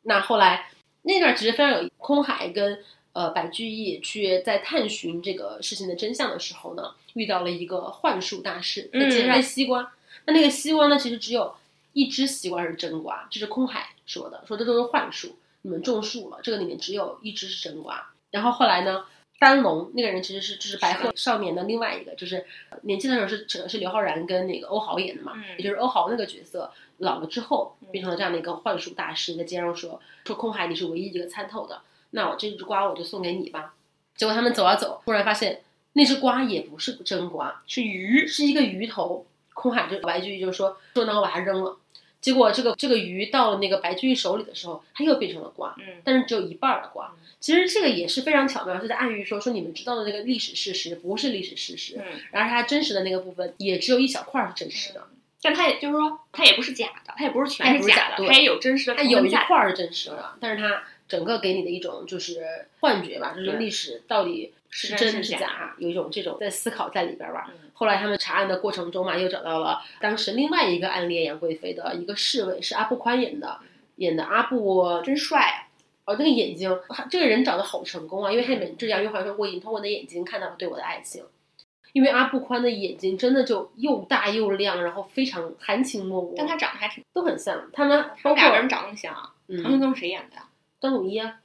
[0.02, 0.70] 那后来
[1.04, 2.78] 那段其实非常有空海跟。
[3.12, 9.92] 呃，白居易去在探寻这个事情的真相的时候呢，遇到了一个幻术大师，他接着西瓜。
[10.26, 11.54] 那那个西瓜呢，其实只有
[11.94, 18.12] 一只西瓜是真瓜，这是空海说的，说这都是幻术，你们种树了，这个里面只有一只是真瓜。
[18.30, 19.04] 然后后来呢，
[19.40, 22.46] 丹龙那个人其实是就是白鹤少年的另外一个，就是
[22.84, 31.82] 年轻的时候是是是刘昊然跟那个欧豪演的嘛，也就是欧豪那个角色老了之后变成了这样的一个幻术大师，在街上说说空海你是唯一一个参透的。
[32.12, 33.74] 那我这只瓜我就送给你吧。
[34.16, 35.62] 结果他们走啊走，突然发现
[35.94, 39.26] 那只瓜也不是真瓜，是鱼，是一个鱼头。
[39.54, 41.78] 空海就白居易就说说那我把它扔了。
[42.22, 47.28] 结果这个这个鱼到了那个白居易手里的时候，它又变成了瓜，嗯但是只有一半儿的瓜嗯。
[47.42, 55.08] 其实这个也是非常巧妙，就在暗喻说说你们知道的那个历史事实不是历史事实，嗯，然而它真实的那个部分也只有一小块儿是真实的，
[55.42, 62.46] 但它也就是说，它也不是假的，它也不是全是假的它也有真实的它有一块儿是真实的，但是它整个给你的一种就是
[62.80, 67.48] 幻觉吧，就是历史到底是是真是假有一种这种在思考在里边儿吧。
[67.50, 73.58] 嗯后来他们查案的过程中嘛，又找到了当时另外一个暗恋杨贵妃的一个侍卫，是阿布宽演的，
[73.96, 76.12] 演的阿布真帅啊！
[76.12, 76.78] 哦，那个眼睛，
[77.10, 78.30] 这个人长得好成功啊！
[78.30, 81.24] 因为他里面这杨玉环说，我已经通过你的眼睛看到了对我的爱情。
[81.94, 87.70] 因为阿布宽的眼睛真的就又大又亮，然后非常含情脉脉，但他长得还挺，都很像。
[87.72, 89.34] 他们他包括们俩人长得像啊。
[89.48, 90.49] 唐玄嗯，宗谁演的呀？
[90.80, 91.40] 张鲁一啊，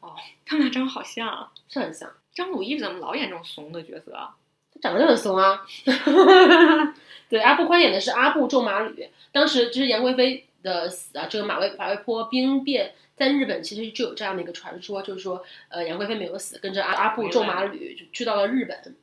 [0.47, 1.53] 他们俩长得好像啊。
[1.68, 4.37] 是很像，张鲁一怎么老演这种怂的角色啊？
[4.72, 5.64] 他长得就很怂啊。
[7.28, 12.95] 对，阿布宽演的是阿布仲马吕，当时就是杨贵妃的死啊，这个马嵬马嵬坡兵变。
[13.16, 18.97] 在日本其实就有这样的一个传说，就是说，呃，杨贵妃没有死，跟着阿阿布仲马吕就去到了日本，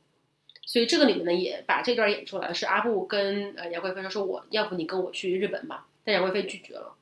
[0.66, 6.94] 所以这个里面呢也把这段演出来了，是阿布跟呃杨贵妃说，说我要不你跟我去日本吧，但杨贵妃拒绝了，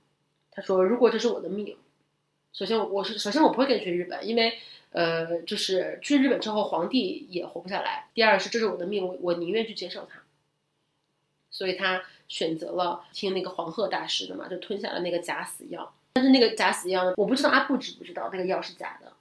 [0.52, 1.76] 她说如果这是我的命，
[2.52, 4.58] 首先我我是首先我不会跟你去日本，因为
[4.92, 10.22] 呃就是去日本之后皇帝也活不下来，第二是这是我的命，我我宁愿去接受它，
[11.50, 15.94] 所以他选择了听那个黄鹤大师的嘛，就吞下了那个假死药。
[16.12, 19.12] 但是那个假死药呢，我不知道阿布知不知道那个药是假的。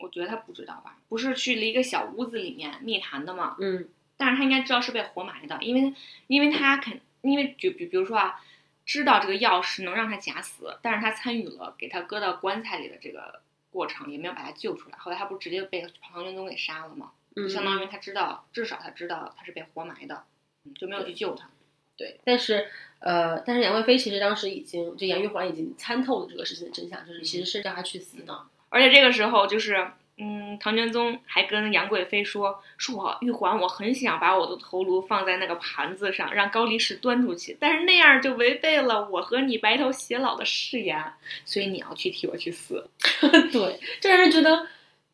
[0.00, 0.98] 我觉得他不知道吧？
[1.08, 3.56] 不是去了一个小屋子里面密谈的嘛？
[3.60, 5.94] 嗯但是他应该知道是被活埋的，因为
[6.26, 8.40] 因为他肯因为就比比如说啊，
[8.84, 14.98] 知道这个药是能让他假死，但是他参与了给他搁到棺材里的这个过程，也没有把他救出来。
[14.98, 17.12] 后来他不直接被唐玄宗给杀了吗？
[17.34, 20.24] 就，相当于他知道，至少他知道他是被活埋的，
[20.64, 21.48] 嗯就没有去救他。
[21.96, 22.68] 对，但是
[22.98, 28.46] 呃，但是杨贵妃其实当时已经，就杨玉环已经参透了这个事情的真相，就是其实是让他去死的。
[28.68, 41.02] 而且这个时候就是，嗯，唐玄宗还跟杨贵妃说，说我玉环，我很想把我的头颅放在那个盘子上，让高力士端出去，但是那样就违背了我和你白头偕老的誓言，
[41.44, 42.88] 所以你要去替我去死。
[43.52, 44.68] 对，这让人觉得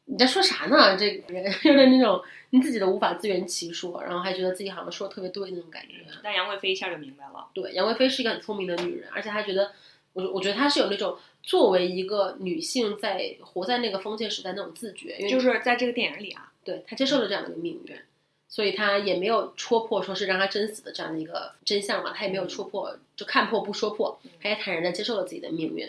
[0.04, 0.96] 你在说啥呢？
[0.96, 5.94] 这个人 有点那种你自己都无法自圆其说，然后还觉得自己好像说的特别对那种感觉。
[6.22, 9.72] 但杨贵妃一下就明白了，对，杨贵妃是一个很聪明的女人，而且她觉得，
[10.12, 17.96] 我我觉得她是有那种作为一个女性在活在那个封建时代那种自觉，因为就是在这个电影里啊，对她接受了这样的一个命运，
[18.48, 25.88] 所以她也没有戳破说是让她真死的这样的一个真相嘛，她也没有戳破，就看破不说破，她也坦然的接受了自己的命运。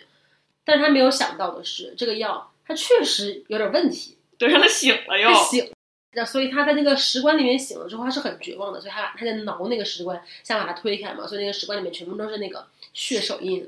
[0.64, 5.34] 但是她没有想到的是，这个药它确实有点问题，对，让他醒了又。
[5.34, 5.72] 醒。
[6.14, 13.66] 那所以他在那个石棺里面醒了之后，他是很绝望的，所以他把她在挠那个石棺，想把它推开嘛，所以那个石棺里面全部都是那个血手印，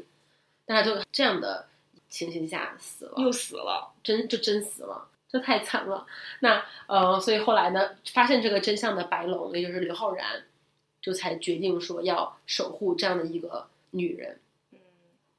[0.66, 1.68] 但她就这样的
[2.10, 3.14] 情形下死了。
[3.18, 6.06] 又死了，真就真死了，这太惨了。
[6.40, 10.44] 那呃，所以后来呢，发现这个真相的白龙，也就是刘昊然，
[11.02, 14.40] 就才决定说要守护这样的一个女人。
[14.72, 14.80] 嗯，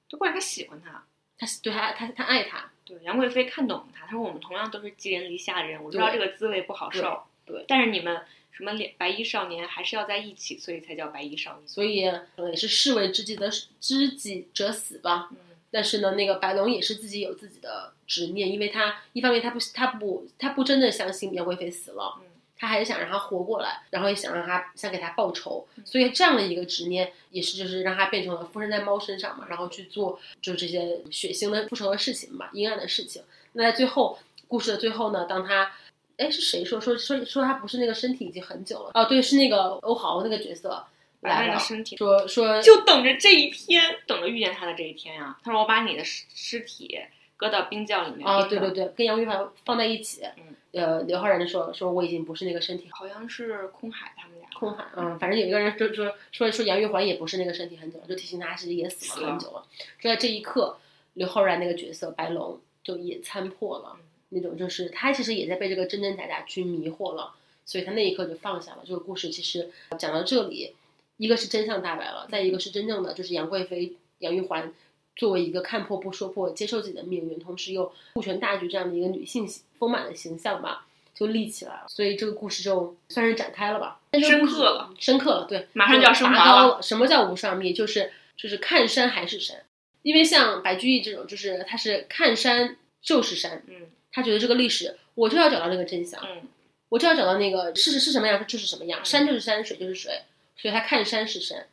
[0.08, 1.04] 就关键他喜欢她。
[1.36, 7.24] 他对他他他爱她，对，杨贵妃看懂了他，她说我们同样都是寄人篱下的人，我知道这个滋味不好受。
[7.44, 8.22] 对对但是你们
[8.56, 11.68] 什么两白衣少年还是要在一起，所以才叫白衣少年。
[11.68, 13.50] 所以呃也是士为知己的
[13.80, 15.28] 知己者死吧。
[15.32, 15.36] 嗯，
[15.70, 22.26] 但是呢，那个白龙也是自己有自己的执念，因为他一方面他不他不他不真的相信杨贵妃死了，嗯
[22.56, 33.22] 他还是想让她活过来，然后也想让她想给她报仇，嗯所以这样的一个执念也是就是让她变成了附身在猫身上嘛，然后去做就这些血腥的复仇的事情嘛，阴暗的事情。
[33.54, 35.72] 那在最后故事的最后呢，当他
[36.16, 40.84] 哎是谁说说说说他不是那个身体已经很久了哦，对，是那个欧豪那个角色
[41.20, 47.00] 把来了他的，身体说说就等着这一天，等着遇见他的这一天呀、他说我把你的尸尸体
[47.36, 48.26] 搁到冰窖里面。
[48.26, 50.22] 啊，对对，对，跟杨玉环放在一起。
[50.36, 54.48] 嗯，呃，刘昊然就说说我已经不是那个身体，好像是空海他们俩。
[54.54, 59.64] 空海，嗯，反正有一个人就说说说杨玉环也不是那个身体很久了，就提醒他其实也死了很久了。
[60.00, 60.78] 就在这一刻，
[61.14, 63.96] 刘昊然那个角色白龙就也参破了，
[64.34, 67.32] 那种就是他其实也在被这个真真假假去迷惑了，
[67.64, 68.82] 所以他那一刻就放下了。
[68.84, 70.74] 这个故事其实讲到这里，
[71.16, 74.72] 一个是真相大白了，再一个是真正的就是杨贵妃杨玉环
[75.16, 81.84] 作为一个看破不说破、接受自己的命运，同时又顾全大局这样的一个女性丰满的形象吧，就立起来了。
[81.88, 86.82] 所以这个故事就算是展开了吧，深刻了，深刻了，对，马上就要升华了。
[86.82, 87.72] 什么叫无上秘？
[87.72, 89.62] 就是就是看山还是山，
[90.02, 96.48] 因为像白居易这种，就是他是看山就是山，嗯他觉得这个历史我就要找到那个真相，嗯
[96.88, 100.22] 我就要找到那个事实是什么样就是什么样，嗯山就是山，水就是水，
[100.56, 101.66] 所以他看山是山。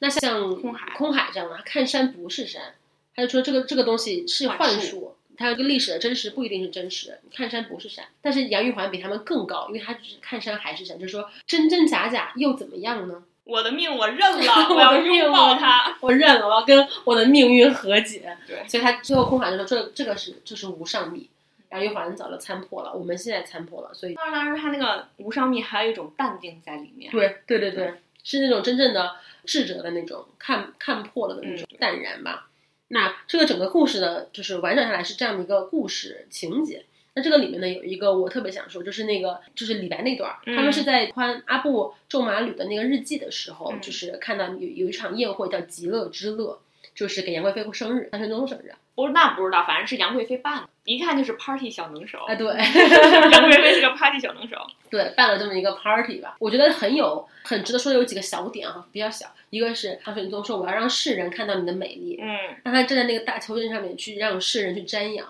[0.00, 2.74] 那像空海空海这样的，他看山不是山，
[3.14, 8.06] 他就说这个这个东西是幻幻术，它这个历史的真实不一定是真实的，看山不是山。
[8.22, 13.24] 但是杨玉环比他们更高，因为他只是看山还是山，就是说真真假假又怎么样呢？
[13.48, 15.96] 我的命我认了，我 我要拥抱他。
[16.00, 18.36] 我认了，我要跟我的命运和解。
[18.46, 21.28] 对所以他最后空海就说这这个是这是无上密，
[21.70, 27.10] 杨玉环早就参破了，我们现在参破了，所以当然，当然他那个无上密还有一种淡定在里面。
[27.10, 32.48] 对对对对，是那种真正的智者的那种看看破了的那种嗯淡然吧。
[32.88, 36.84] 那这个整个故事呢，就是完整下来是这样的一个故事情节。
[37.18, 46.60] 那这个里面呢，有一个我特别想说，就是那个就是李白那段他们是在穿阿布仲马吕的那个日记的时候，嗯就是看到有有一场宴会叫极乐之乐，
[46.94, 48.72] 就是给杨贵妃过生日，唐玄宗生日。
[48.94, 52.18] 不，那不知道，反正是杨贵妃办的，一看就是 party 小能手。
[52.26, 54.56] 哎，对，杨贵妃是个 party 小能手。
[54.90, 59.26] 对，办了这么一个 party 吧，我觉得很有很值得说的有几个小点啊，比较小。
[59.50, 62.28] 一个是唐玄宗说我要让世人看到你的美丽，嗯，
[62.64, 65.26] 让他站在那个大秋千上面去让世人去瞻仰。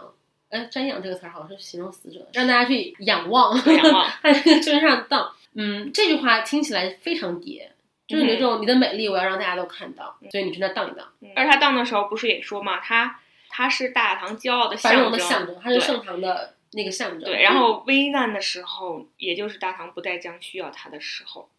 [0.51, 5.31] 哎，瞻仰这个词儿好像是形容死者，让大家去仰望，仰望他在那个秋千上荡。
[5.55, 7.69] 嗯，这句话听起来非常嗲，
[8.07, 17.25] 就是有一种你的美丽我要让大家都看到，所以你去那荡一荡，而他荡的时候不是也说嘛，他他是大唐骄傲的象征，的象征，他是盛唐的那个象征。
[17.25, 21.51] 对，然后危难的时候，也就是大唐不再将需要他的时候。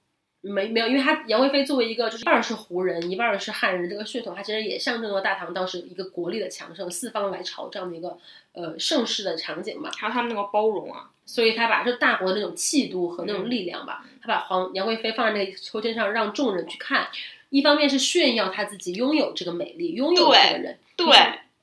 [0.41, 8.17] 没没有，因为他杨贵妃作为一个就是一半儿是胡人，一半儿是汉人这个血统，它其实也象征了大唐当时一个国力的强盛，四方来朝这样的一个
[8.53, 9.89] 呃盛世的场景嘛。
[9.97, 17.07] 还有他们那个包容啊，所以他把这大国的那种气度和那种力量吧，他把皇杨贵妃放在那个秋千上，让众人去看。
[17.49, 21.07] 一方面是炫耀他自己拥有这个美丽，拥有这个人，对，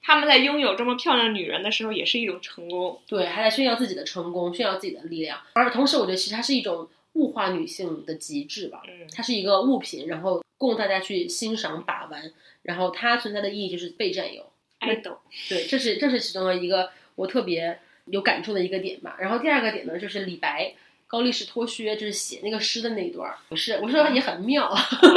[0.02, 3.00] 他们在拥有这么漂亮女人的时候，也是一种成功。
[3.06, 5.38] 对，还在炫耀自己的成功，炫耀自己的力量。
[5.52, 8.82] 而同时，我觉得其实它是一种物化女性的极致吧。
[8.86, 14.46] 嗯，它是一个物品，然后供大家去欣赏把玩，然后它存在的意义就是被占有。
[14.78, 19.16] 爱豆，对，这是这是其中的一个我特别有感触的一个点吧。
[19.18, 20.74] 然后第二个点呢，就是李白
[21.08, 24.72] 高力士脱靴，就是写那个诗的那一段儿，不是我说也很妙，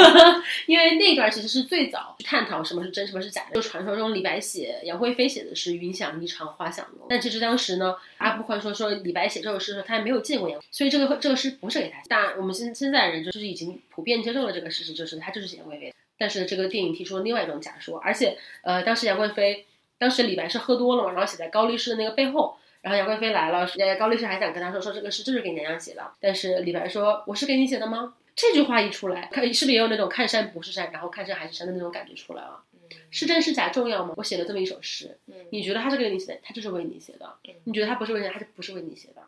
[0.68, 3.56] 因为那段其实是最早探讨什么是真，什么是假的。
[3.56, 12.38] 就传说中李白写杨贵妃写的是云想衣裳花想容，但其实当时呢，阿不宽说说李白写这首诗的时候，他还没有见过杨，所以这个这个诗不是给他但。
[12.38, 15.94] 我们现现在人就是已经普遍接受了这个事实，就是他就是写杨贵妃。
[16.18, 19.66] 但是这个电影提出了另外一种假说，而且呃，当时杨贵妃，
[19.98, 28.16] 当时李白是喝多了嘛，然后写在高力士的那个背后，然后杨贵妃来了，呃，高力士还想跟他说说这个诗就是给娘娘写的，但是李白说我是给你写的吗？
[28.36, 32.64] 这句话一出来，看是不是也有那种看山不是山，然后看山还是山的那种感觉出来了？
[33.12, 34.14] 是真是假重要吗？
[34.18, 39.22] 我写了这么一首诗，嗯你觉得他是给你写的，他就是为你写的嗯；你觉得他不是为你，他就不是为你写的，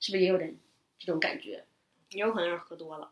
[0.00, 0.54] 是不是也有点
[0.98, 1.64] 这种感觉？
[2.10, 3.10] 也有可能是喝多了。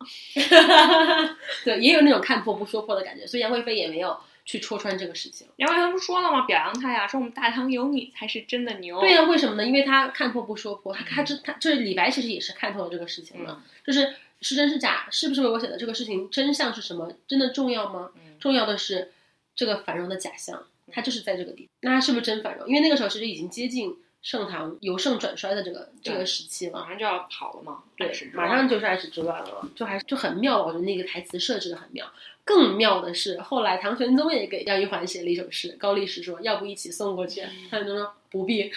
[1.64, 5.47] 对，也有那种看破不说破的感觉，所以杨贵妃也没有去戳穿这个事情。
[5.57, 6.43] 杨贵妃不说了吗？
[6.47, 9.01] 表扬他呀，说我们大唐有你才是真的牛。
[9.01, 9.66] 对呀、为什么呢？
[9.66, 18.11] 因为他看破不说破，他他这他这李白其实也是看透了这个事情的，就是是真是假，是不是为我写的这个事情真相是什么，真的重要吗？
[18.16, 19.12] 嗯重要的是
[19.55, 21.68] 这个繁荣的假象，它就是在这个地方。
[21.82, 22.66] 那他是不是真繁荣？
[22.68, 26.88] 因为那个时候其实已经接近盛唐由盛转衰的这个这个时期了马。
[26.88, 30.64] 上就要跑了嘛，对马上就是安史之乱了，就还就很妙。
[30.64, 32.06] 我觉得那个台词设置的很妙。
[32.44, 38.70] 更妙的是，后来唐玄宗也给杨玉环写了一首诗，高力士说要不一起送过去，唐玄宗说不必。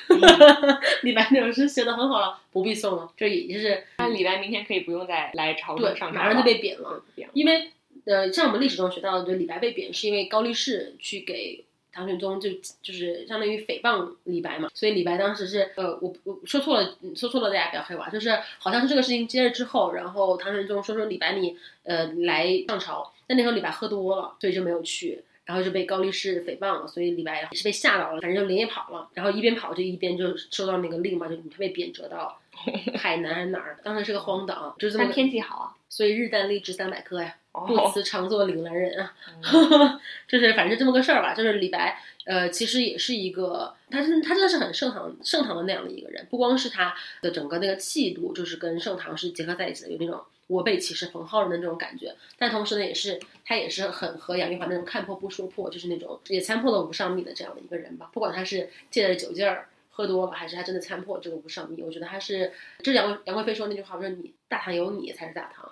[1.01, 3.11] 李白那首诗写的很好了，不必送了。
[3.17, 7.03] 这也就是那李白明天可以不用再来朝对廷，上朝马上就被贬了。
[7.33, 7.71] 因为
[8.05, 11.63] 呃，像我们历史中学到的，就李白被贬是因为高力士去给
[11.95, 12.49] 唐玄宗就
[12.81, 25.23] 就是相当于诽谤李白嘛，所以李白当时是呃，我我说错了，嗯说错了，大家不要黑我啊，就是好像是这个事情接着之后，然后唐玄宗说说李白你呃来上朝，但那时候李白喝多了，所以就没有去。
[25.45, 29.07] 然后就被高力士诽谤了，所以李白也是被吓到了，反正就连夜跑了。
[29.13, 32.35] 然后一边跑就一边就收到那个令嘛，就你被贬谪到
[32.97, 33.77] 海南还是哪儿？
[33.83, 37.35] 当时是个荒岛，就是这么天气好啊，所以日啖荔枝三百颗呀。
[37.67, 41.33] 不哦，辞常作岭南人啊，嗯 就是反正这么个事儿吧。
[41.33, 52.15] 就是李白，呃，其实也是一个，他真他真的是很盛唐盛唐的那样的一个人，不光是他的整个那个气度，就是跟盛唐是结合在一起的，有那种我辈岂是蓬蒿人的那种感觉。
[52.37, 58.09] 但同时呢，也是他也是很和杨玉环那种看破不说破，就是那种也参破了无上密的这样的一个人吧。
[58.13, 59.67] 不管他是借着酒劲儿。
[59.97, 61.81] 喝多了，还是他真的参破这个无上密？
[61.81, 65.71] 我觉得他是，这是杨贵杨贵妃说那句话，说你大唐有你才是大唐。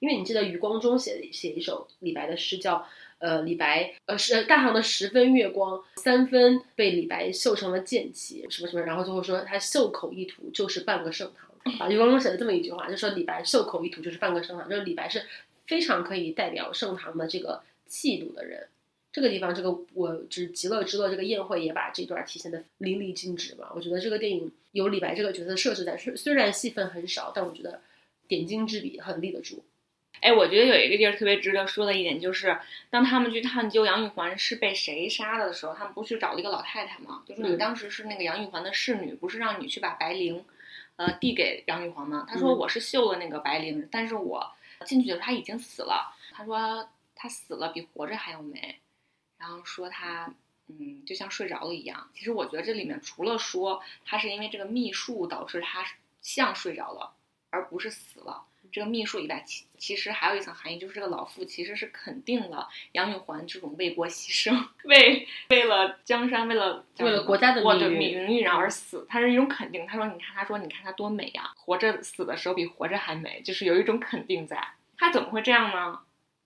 [0.00, 2.84] 因为你记得余光中写写一首李白的诗叫
[3.18, 11.48] 呃李白呃是大唐的十分月光，三分被李白绣成了剑气，什么什么，然后最后说他袖口一图就是半个盛唐。
[11.78, 15.22] 啊，余光中写了这么一句话，就说李白袖口一图就是半个盛唐，就是李白是
[15.66, 18.66] 非常可以代表盛唐的这个气度的人。
[19.12, 23.70] 这个地方，这个我只极乐之乐这个宴会也把这段体现的淋漓尽致吧。
[23.74, 27.82] 我觉得这个电影有李白这个角色设置在，虽虽然戏份很少，但我觉得
[28.26, 29.62] 点睛之笔很立得住。
[30.20, 32.58] 哎，我觉得有一个地儿特别值得说的一点，就是
[32.90, 37.22] 当他们去探究杨玉环是被谁杀的的时候，他们不去找了一个老太太吗？
[37.26, 40.42] 就说你嗯当时是那个杨玉环的侍女，不是让你去把白绫，
[40.96, 42.26] 呃，递给杨玉环吗？
[42.28, 44.52] 他说嗯我是绣了那个白绫，但是我
[44.84, 46.14] 进去的时候他已经死了。
[46.32, 48.78] 他说他死了比活着还要美，
[49.38, 50.32] 然后说他。
[50.72, 52.08] 嗯，就像睡着了一样。
[52.14, 55.84] 其实我觉得这里面除了说他是因为这个秘术导致他
[56.22, 57.12] 像睡着了，
[57.50, 69.86] 而不是死了，这个秘术以外，其其实还有一层含义，就是这个老妇其实是肯定了杨玉环这种为国牺牲、为为了江山、为了为了国家的国的名誉名誉然后而死，他是一种肯定。
[69.86, 74.62] 他说：“你看，他说你看他多美呀，活着死的时候比活着还美，就是有一种肯定在。
[74.96, 76.00] 他怎么会这样呢？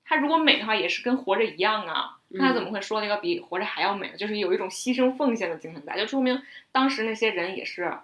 [0.05, 2.19] 他如果美的话，也是跟活着一样啊。
[2.29, 4.17] 那他怎么会说那个比活着还要美呢？
[4.17, 7.99] 就是有一种牺牲奉献的精神在，就说明当时那些人也是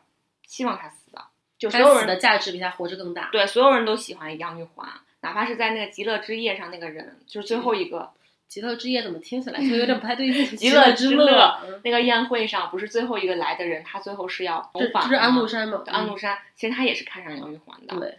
[0.46, 1.24] 希望他死的，
[1.60, 3.28] 就所有人的价值比他活着更大。
[3.30, 4.88] 对，所有人都喜欢杨玉环，
[5.20, 8.10] 哪怕是在那个极乐之夜上那个人，就是最后一个
[8.48, 10.56] 极乐之夜怎么听起来 就有点不太对劲？
[10.56, 15.84] 极乐乐之乐那个宴会上，不是最后一个来的人，他最后是要谋反这这是安禄山嘛？
[15.86, 17.94] 安禄山，其实他也是看上杨玉环的。
[18.00, 18.18] 对。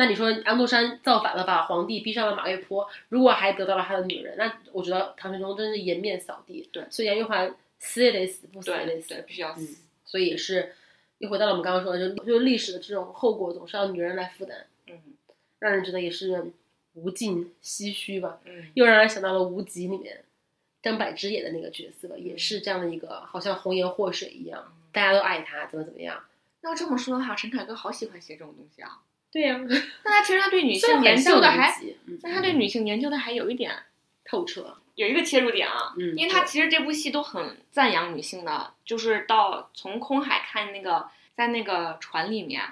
[0.00, 6.68] 那你说安禄山造反了，把皇帝逼上了马嵬坡，如果还得到了他的女人，那我觉得唐玄宗真是颜面扫地。
[6.72, 9.24] 对所以杨玉环死也得死，不死也得死。
[9.26, 10.72] 必须要嗯死。，所以也是
[11.18, 14.98] 又回到了我们刚刚说的，就就是历史的这种后果总是要女人来负担，嗯
[15.58, 16.52] 让人觉得也是
[16.94, 18.40] 无尽唏嘘吧。
[18.44, 20.24] 嗯，又让人想到了《无极》里面
[20.80, 26.22] 张柏芝演的那个角色，也是这样的一个好像红颜祸水一样，大家都爱她，怎么怎么样。
[26.60, 29.00] 要这么说的话，陈凯歌好喜欢写这种东西啊。
[29.30, 29.58] 对呀、
[30.04, 31.74] 那他其实他对女 性研究的还，
[32.22, 33.72] 那他对女性研究的还有一点
[34.28, 42.62] 透彻，有一个切入点啊，嗯因为他其实这部戏都很赞扬女性的，就是到从空海看那个在那个船里面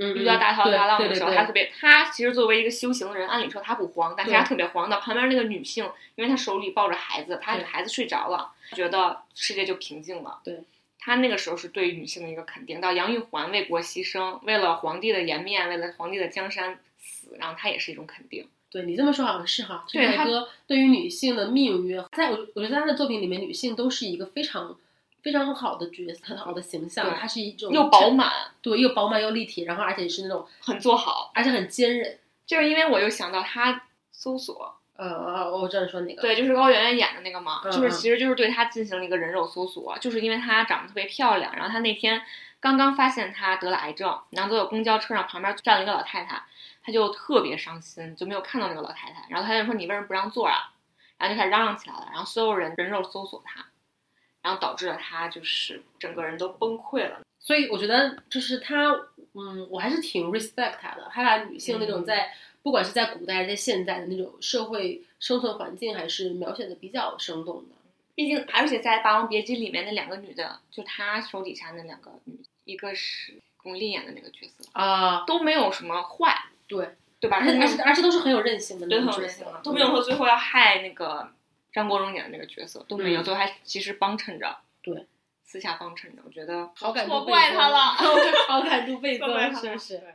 [0.00, 4.98] 嗯，遇到大涛大浪的时候，他特别，他其实作为一个修行的人，按理说他不慌，但是他特别慌的。
[5.00, 10.38] 旁边那个女性，因为她手里抱着孩子，她对孩子睡着了，觉得世界就平静了。
[10.44, 10.62] 对，
[11.00, 12.80] 他那个时候是对女性的一个肯定。
[12.80, 18.48] 到杨玉环为国牺牲，为了皇帝的颜面，为了皇帝的江山死，然后他也是一种肯定。
[18.70, 19.84] 对你这么说好像是哈。
[19.90, 24.76] 对他陈凯歌对于女性的命运，在我我觉得他的作品里面，女性都是一个非常
[25.22, 27.08] 非常好的角色，很好的形象。
[27.08, 28.30] 对她是一种又饱，满，
[28.62, 31.30] 对，又饱满又立体，然后而且是那种，很做好。
[31.34, 32.18] 而且很坚韧。
[32.46, 42.22] 就是因为我又想到他搜索，呃，我知道你说哪个，对，就是高圆圆演的那个嘛，就是其实就是对她进行了一个人肉搜索，就是因为她长得特别漂亮，然后她那天
[42.58, 46.42] 刚刚发现她得了癌症，然后坐在公交车上旁边站了一个老太太，
[46.88, 50.72] 她就特别伤心，就没有看到那个老太太，然后他就说你为什么不让座啊？
[51.18, 53.66] 然后就开始嚷嚷起来了，然后所有人人肉搜索他，
[54.40, 57.20] 然后导致了她就是整个人都崩溃了。
[57.38, 58.90] 所以我觉得就是他，
[59.34, 62.32] 嗯，我还是挺 respect 他的，他把女性那种嗯在、
[62.62, 67.74] 不管是在古代还是在现代的那种社会生存环境，还是描写的比较生动的。
[68.14, 76.36] 毕竟，而且在《霸王别姬》里面那两个女的，就他手底下那两个女，一个是巩俐演的那个角色，啊，都没有什么坏，
[76.68, 77.38] 对，对吧？
[77.40, 81.32] 而且而且而且都是很有韧性的那对，很有韧性的，都没有说最后要害那个
[81.72, 85.06] 张国荣演的那个角色，都没有，嗯最后还其实帮衬着，对，
[85.42, 87.78] 私下帮衬着，我觉得好感错度倍增怪他了。
[88.46, 89.98] 好感度倍增，是不是？
[89.98, 90.12] 对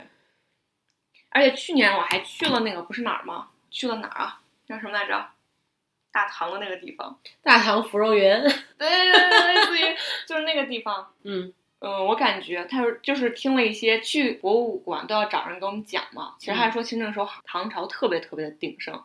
[1.35, 3.49] 而且去年我还去了那个不是哪儿吗？
[3.71, 4.39] 去了哪儿啊？
[4.67, 5.29] 叫什么来着？
[6.11, 7.19] 大唐的那个地方。
[7.41, 8.39] 大唐芙蓉园，
[8.77, 9.97] 对对对对，类似于
[10.27, 11.11] 就是那个地方。
[11.23, 11.51] 嗯
[11.85, 16.35] 嗯，我感觉他就是听了一些去博物馆都要找人给我们讲嘛。
[16.39, 18.95] 其实还是说，其实那个时候唐朝特别特别的鼎盛，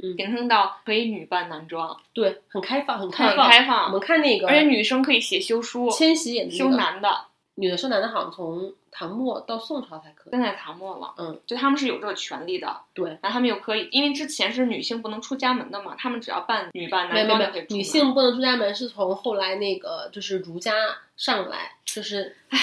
[0.00, 3.50] 嗯，鼎盛到可以女扮男装，对，很开放，很很开放。
[3.50, 7.24] 开放我们看那个，而且女生可以写休书，千玺演的那修男的，
[7.60, 10.30] 女的生男的，好像从唐末到宋朝才可以。
[10.30, 20.72] 现在唐末了，嗯，就他们是有这个权利的，对，然后他们又可以，因为之前是女性不能出家门的嘛，他们只要办女扮没有没有没有，男装就可以出门女性不能出家门是从后来那个就是儒家
[21.16, 22.58] 上来，就是唉，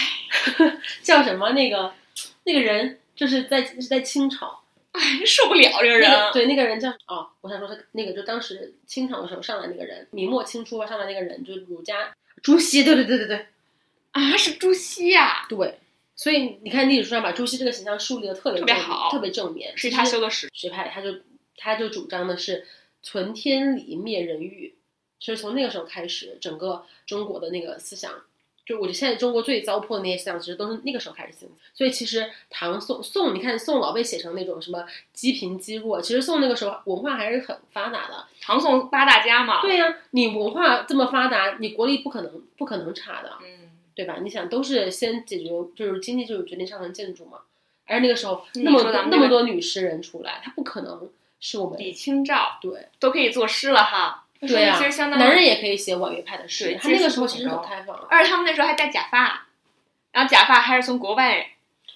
[1.04, 1.92] 叫什么那个
[2.46, 4.62] 那个人就是在是在清朝，
[4.94, 13.46] 哎受不了这个人，那个对那个人叫哦，我想说是那个就当时清朝的时候上来那个人，明末清初吧上来那个人就是儒家朱熹，对对对对对
[14.16, 15.78] 啊是朱熹呀，对，
[16.16, 21.10] 所以你看历史书上把朱熹这个形象树立的特别特别好特别正面，是他修的史，学派，他就
[21.58, 22.66] 他就主张的是
[23.04, 24.74] 存天理灭人欲，
[25.20, 28.14] 其实从那个时候开始，整个中国的那个思想
[28.66, 31.54] 就我觉得现在中国最糟粕的那些思想，其实都是那个时候开始兴起。
[31.74, 38.26] 所以其实唐宋宋，你看宋老被写成那种什么积贫积弱，其实宋那个时候文化还是很发达的。
[38.42, 43.65] 唐宋八大家嘛，对呀、你文化这么发达，你国力不可能不可能差的，嗯，
[43.96, 44.18] 对吧？
[44.22, 47.40] 你想都是先解决就是经济就是决定上层建筑嘛，
[47.88, 51.10] 而那个时候那么多那么多女诗人出来，她不可能
[51.40, 54.22] 是我们李清照对都可以作诗了哈。
[54.42, 59.48] 对啊其实相，当于男人也可以写婉约派的诗对，他那个时候其实很开放，而且他们那时候还戴假发，
[60.12, 61.52] 然后假发还是从国外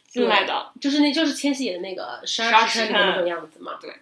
[0.07, 0.71] 进来的。
[0.79, 3.77] 就是那就是千玺演的那个十十二时辰里面那辰种样子嘛。
[3.81, 3.93] 对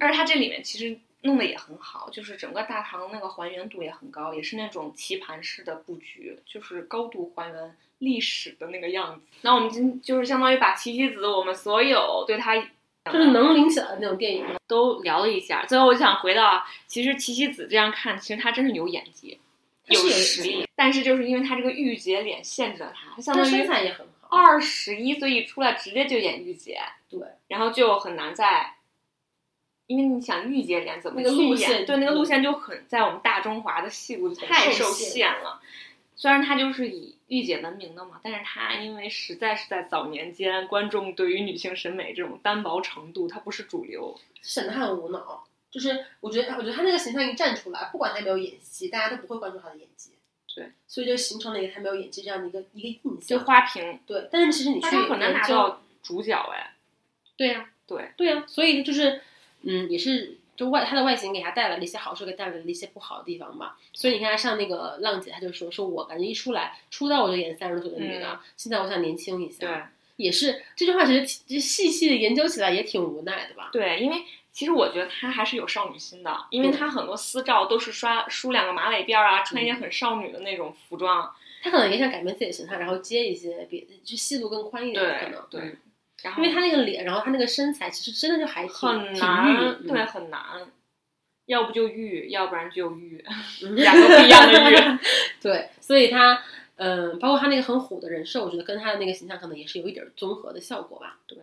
[0.00, 9.26] 而且他这里面其实弄得也很好，就是整个大堂那个还原度也很高，也是那种棋盘式的布局，就是高度还原历史的那个样子。
[9.42, 15.64] 那我们今就是相当于把七七子我们所有对他就是能联想的那种电影，都聊了一下。
[15.66, 19.40] 最后我就想回到啊，其实七七子这样看，其实他真是有演技，
[19.86, 24.28] 有实力，但是就是因为他这个御姐脸限制了他，他相当于材也很好。
[24.28, 28.74] 二十一岁一出来直接就演御姐，对，然后就很难在，
[29.86, 35.60] 因为你想御姐脸怎么那个路线对那个路线就很在我们大中华的戏路就太受受限限了。
[36.14, 44.18] 虽然她就是以御姐闻名的嘛，但是她因为实在是在早年间观众对于女性审美这种单薄程度，它不是主流。
[44.42, 45.44] 显得他很无脑。
[45.70, 50.12] 就是我觉得，我觉得他那个形象一站出来，不管他有没有演戏，大家都不会关注他的演技。
[50.54, 53.44] 对，所以就形成了一个他没有演技这样的一个一个印象就象。
[53.44, 56.72] 花瓶，对，但是其实你去很难，拿到主角哎。
[57.36, 59.20] 对呀、对对呀、所以就是，
[59.62, 63.76] 嗯，也是就外他的外形给他带来了一些好处，给带来了一些不好的地方吧。
[63.92, 69.66] 所以你看，他上那个浪姐，他就说说我感觉一出来出道我就演三十岁的女的，现在我想年轻一下。
[69.66, 69.82] 对，
[70.16, 73.70] 也是这句话，其实其实细细的研究起来也挺无奈的吧？
[73.72, 74.22] 对，因为
[74.52, 81.30] 其实我觉得她还是有少女心的，因为她很多私照都是刷梳两个马尾辫儿啊，穿一些很少女的那种服装。
[81.62, 85.76] 她可能也想改变自己的形象，然后接一些别就戏路更宽一点，对可能对嗯
[86.22, 90.40] 然后因为他那个脸，然后他那个身材，其实真的就还挺挺很难，嗯对，很难。
[91.46, 93.24] 要不就玉，要不然就玉，
[93.62, 94.98] 嗯两个不一样的玉。
[95.40, 96.42] 对，所以他
[96.76, 101.18] 嗯、包括他那个很虎的人设，我觉得跟他的那个形象可能也是有一点综合的效果吧。
[101.26, 101.38] 对，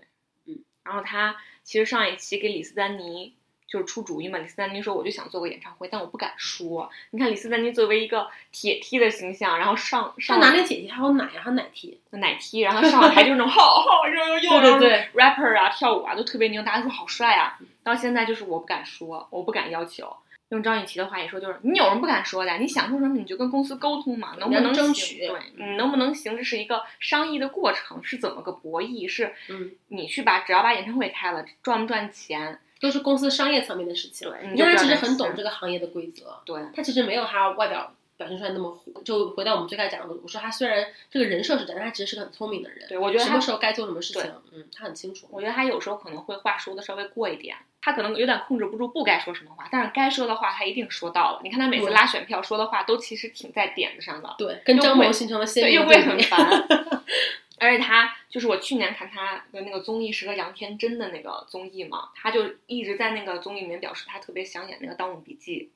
[0.45, 3.33] 嗯然后他其实上一期给李斯丹妮
[3.73, 6.87] 就是出主意嘛，李斯丹妮说我就想做个演唱会，但我不敢说。
[7.09, 17.57] 你看李斯丹妮作为一个铁梯的形象，然后上他上拿那铁梯，还有奶啊，还有奶梯，奶梯，然后上了台就是那种吼吼呦呦呦，对对对，rapper 啊跳舞啊都特别牛，大家说好帅啊。
[17.81, 20.15] 到现在就是我不敢说，我不敢要求。
[20.49, 22.55] 用张雨绮的话也说，就是你有什么不敢说的？
[22.59, 26.37] 你想说什么你就跟公司沟通嘛，能不能行争取对，你能不能行？
[26.37, 29.07] 这是一个商议的过程，是怎么个博弈？
[29.07, 32.59] 是嗯，你去把只要把演唱会开了，赚不赚钱？
[32.83, 34.29] 都是公司商业层面的事情。
[34.29, 39.01] 了你看他其实很懂这个行业的规则，对，他其实没有他外表表现出来那么虎。
[39.05, 42.85] 就回到我们最开始讲的，我说他虽然这个人设是这样，但他其实是个很聪明的人。
[42.89, 45.25] 对我觉得什么时候该做什么事情，嗯，他很清楚。
[45.31, 51.39] 我觉得他有时候可能会话说的稍微过一点，他可能有点控制不住不该说什么话，但是该说的话他一定说到了。
[51.41, 54.35] 你看他每次拉选票说的话都其实挺在点子上的。
[54.37, 56.19] 对，跟张萌形成了鲜对，明又会很。
[56.19, 56.67] 烦。
[57.63, 65.71] 而且他就是我去年看他的那个综艺是和杨天真的那个综艺嘛，他就一直在那个综艺里面表示他特别想演那个《盗墓笔记》，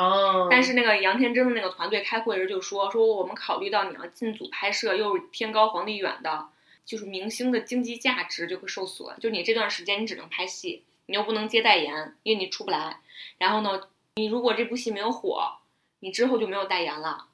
[0.00, 6.48] 哦，但是那个杨天真的那个团队开会时就说说我们考虑到你要进组拍摄，又是天高皇帝远的，
[6.84, 13.00] 就是明星的经济价值就会受损，就你这段时间你只能拍戏，你又不能接代言，因为你出不来。
[13.38, 15.58] 然后呢，你如果这部戏没有火，
[16.00, 17.26] 你之后就没有代言了。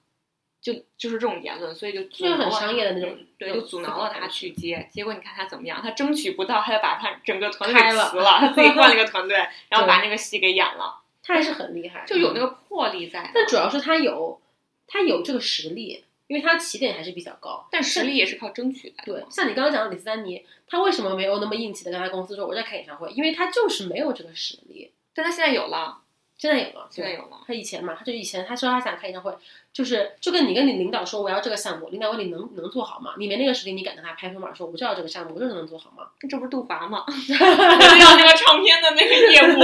[0.60, 4.88] 就就是这种言论，所以就就很商业的那种嗯对，就阻挠了他去接。
[4.92, 9.36] 结果你看他怎么样，他争取不到，他就把他整个团队开了了，他 自己换了一个团队，
[9.68, 13.30] 然后把那个戏给演了，他还是很厉害，就有那个魄力在。
[13.32, 14.40] 但主要是他有，
[14.86, 17.68] 他有这个实力，因为他起点还是比较高。
[17.70, 23.10] 但实力也是靠争取来的对。，像你刚刚讲的李斯丹妮，他为什么没有那么硬气的跟他公司说我在开演唱会？
[23.12, 24.92] 因为他就是没有这个实力。
[25.14, 26.02] 但他现在有了，
[26.38, 27.36] 现在有了，现在有了。
[27.46, 29.36] 他以前嘛，他就以前他说他想开演唱会，
[29.72, 33.14] 就是就跟你跟你领导说我要这个项目，领导问你能能做好吗？
[33.18, 36.06] 你没那个实力，你敢跟他拍拍马说我就要这个项目，我就是能做好吗？
[36.30, 37.04] 这不是杜华吗？
[37.08, 39.58] 就是要那个唱片的那个业务。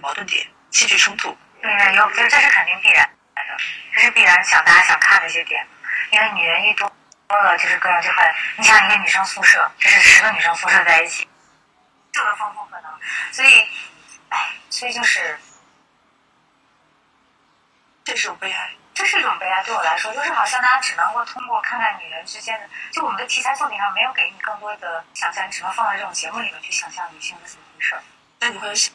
[0.00, 1.34] 矛盾点、戏剧冲突。
[1.60, 3.56] 对对，有，这这是肯定必然的，
[3.94, 5.64] 这是必然想大家想看的一些点，
[6.10, 6.90] 因为女人一多
[7.28, 8.16] 多了，就是各种就会，
[8.58, 11.28] 你想一个女生宿舍，就是十个女生宿舍在一起，
[12.10, 12.90] 这个丰富可能，
[13.30, 13.66] 所以，哎，
[14.82, 15.38] 所以就是
[18.02, 18.70] 这是种悲哀。
[18.92, 28.02] 这是一种悲哀，对我来说，就是好像大家只能够通过看看女人之间的，就我们的题材作品上没有给你更多的想象，你只能放在这种节目里面去想象女性是怎么回事儿。
[28.40, 28.92] 那你会想，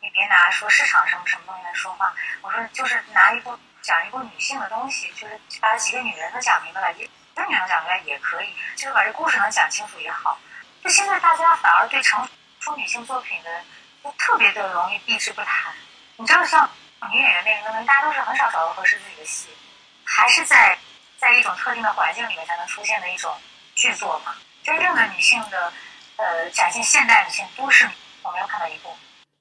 [0.00, 2.12] 你别拿说市场什么什么东西来说话，
[2.42, 7.06] 我说就是拿一部讲一部女性的东西，就是把几个女人都讲明白了，一
[7.36, 10.36] 个女人讲明白也可以，就是把这故事能讲清楚也好。
[10.82, 12.28] 就现在大家反而对成
[12.58, 13.64] 熟女性作品的
[14.08, 15.70] 就特别的容易避之不谈。
[16.16, 16.68] 你知道，像
[17.12, 19.50] 女演员那个，大家都是很少找到合适自己的戏，
[20.02, 20.78] 还是在
[21.18, 23.30] 在一种特定的环境里面才能出现的一种
[23.74, 24.34] 剧作嘛。
[24.62, 25.70] 真正的女性的，
[26.16, 27.86] 呃，展现现代女性都市，
[28.22, 28.88] 我没有看到一部。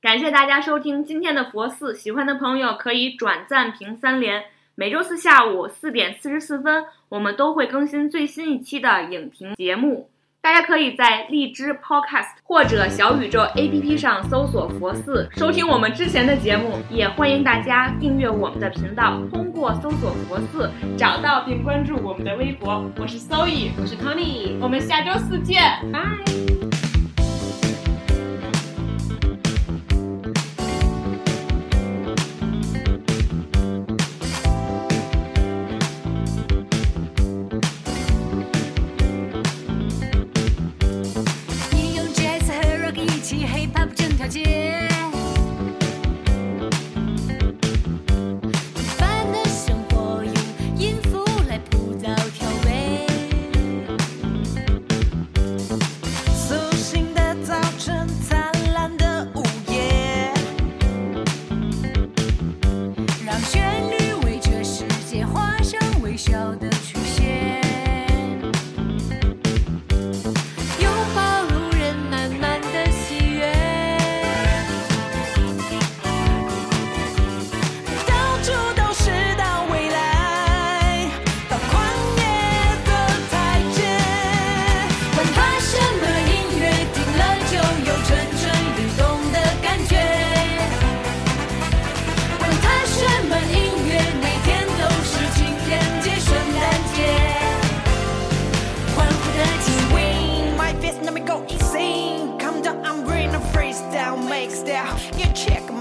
[0.02, 4.52] 感谢大家收听今天的佛寺，喜欢的朋友可以转赞评三连。
[4.76, 10.12] 每周四下午四点四十四分，我们都会更新最新一期的影评节目。
[10.48, 16.80] 大家可以在荔枝 Podcast 或者小宇宙 APP 上搜索“佛寺”，收听我们之前的节目。
[16.90, 22.90] 也欢迎大家订阅我们的频道，通过搜索“佛寺”找到并关注我们的微博。
[22.98, 25.62] 我是 Zoe，我是 Tony，我们下周四见，
[25.92, 26.87] 拜。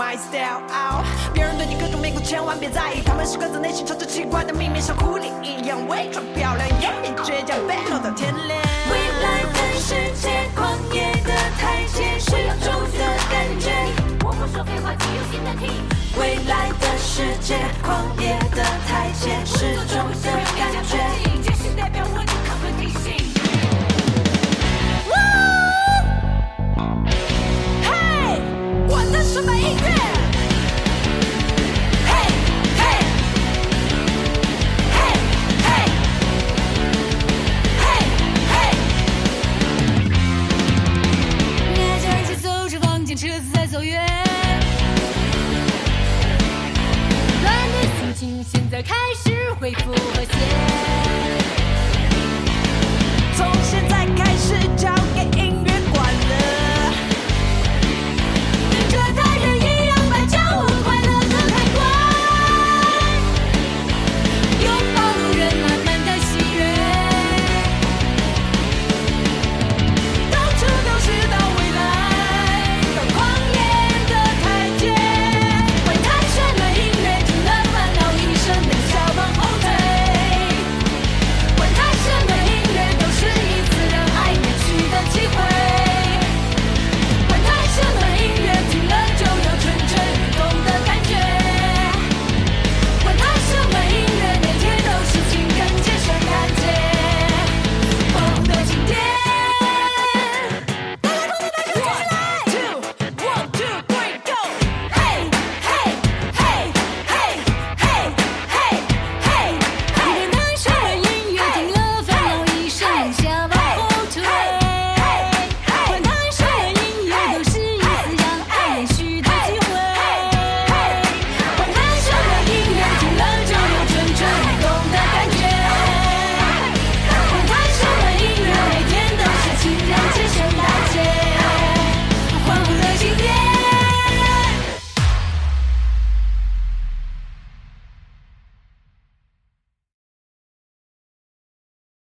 [0.07, 1.05] myself out。
[1.35, 8.57] 别人对你各种面孔千万别在意，他们是各自内心超级奇怪的秘密，像狐狸一样伪装漂亮，有你倔强背后的天亮。
[8.89, 13.73] 未来全世界狂野的台阶，是一种的感觉。
[14.25, 15.67] 我不说废话，你用心的听。
[16.19, 20.95] 未来的世界狂野的台阶，是一种的感觉。
[21.43, 23.21] 这是代表我的 competition。
[25.11, 25.25] Woo!
[27.83, 28.39] Hey，
[28.89, 29.96] 我的审美？
[48.69, 49.31] 现在开始
[49.61, 50.33] 恢复和谐。
[53.37, 54.96] 从现在开始加